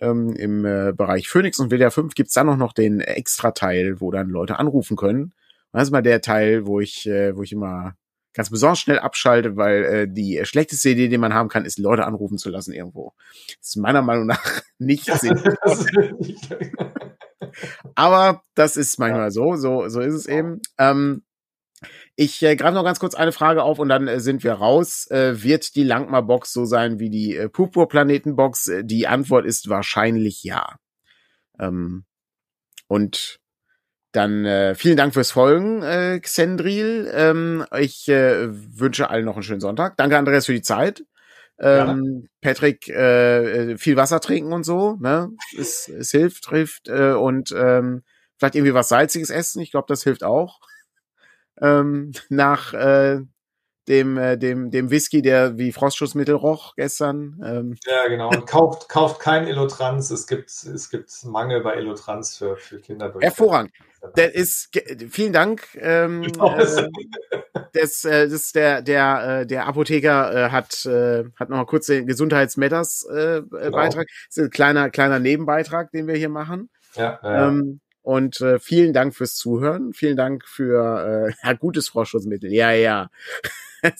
[0.00, 4.10] ähm, Im äh, Bereich Phoenix und WDR 5 gibt's dann auch noch den Extra-Teil, wo
[4.10, 5.22] dann Leute anrufen können.
[5.24, 5.32] Und
[5.78, 7.94] das ist mal der Teil, wo ich, äh, wo ich immer
[8.34, 12.06] ganz besonders schnell abschalte, weil äh, die schlechteste Idee, die man haben kann, ist Leute
[12.06, 13.12] anrufen zu lassen irgendwo.
[13.58, 15.56] Das ist meiner Meinung nach nicht sinnvoll.
[17.94, 20.60] Aber das ist manchmal so, so, so ist es eben.
[20.78, 21.22] Ähm,
[22.16, 25.10] ich äh, greife noch ganz kurz eine Frage auf und dann äh, sind wir raus.
[25.10, 28.68] Äh, wird die Langmar-Box so sein wie die äh, Purpur-Planeten-Box?
[28.68, 30.76] Äh, die Antwort ist wahrscheinlich ja.
[31.58, 32.04] Ähm,
[32.86, 33.38] und
[34.12, 37.10] dann äh, vielen Dank fürs Folgen, äh, Xendril.
[37.14, 39.96] Ähm, ich äh, wünsche allen noch einen schönen Sonntag.
[39.96, 41.02] Danke, Andreas, für die Zeit.
[41.58, 42.28] Ähm, ja.
[42.42, 44.96] Patrick, äh, äh, viel Wasser trinken und so.
[45.00, 45.30] Ne?
[45.56, 46.88] Es, es hilft, hilft.
[46.88, 48.02] Äh, und ähm,
[48.36, 49.62] vielleicht irgendwie was Salziges essen.
[49.62, 50.60] Ich glaube, das hilft auch
[51.62, 53.20] ähm, nach äh,
[53.88, 57.40] dem, äh, dem, dem Whisky, der wie Frostschutzmittel roch gestern.
[57.44, 57.76] Ähm.
[57.84, 58.30] Ja, genau.
[58.30, 60.10] Und kauft, kauft kein Elotrans.
[60.10, 63.12] Es gibt, es gibt Mangel bei Elotrans für, für Kinder.
[63.20, 63.72] Hervorragend.
[64.16, 64.70] Der ist,
[65.10, 65.68] vielen Dank.
[65.76, 66.88] Ähm, äh,
[67.72, 71.66] das, äh, das ist der, der, äh, der Apotheker äh, hat, äh, hat noch mal
[71.66, 73.70] kurz den Gesundheitsmatters äh, äh, genau.
[73.70, 74.06] Beitrag.
[74.28, 76.68] Das ist ein kleiner, kleiner Nebenbeitrag, den wir hier machen.
[76.94, 77.48] Ja, ja.
[77.48, 79.92] Ähm, und äh, vielen Dank fürs Zuhören.
[79.92, 82.52] Vielen Dank für äh, ja, gutes Vorschussmittel.
[82.52, 83.10] Ja, ja.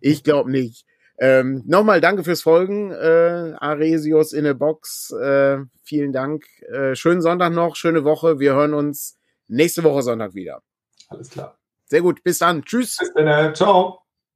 [0.00, 0.84] ich glaube nicht.
[1.20, 5.10] Ähm, Nochmal danke fürs Folgen, äh, Aresius in a Box.
[5.10, 6.44] Äh, vielen Dank.
[6.62, 8.38] Äh, schönen Sonntag noch, schöne Woche.
[8.38, 9.18] Wir hören uns
[9.48, 10.62] nächste Woche Sonntag wieder.
[11.08, 11.58] Alles klar.
[11.86, 12.22] Sehr gut.
[12.22, 12.64] Bis dann.
[12.64, 12.98] Tschüss.
[12.98, 13.54] Bis dann.
[13.54, 14.07] Ciao.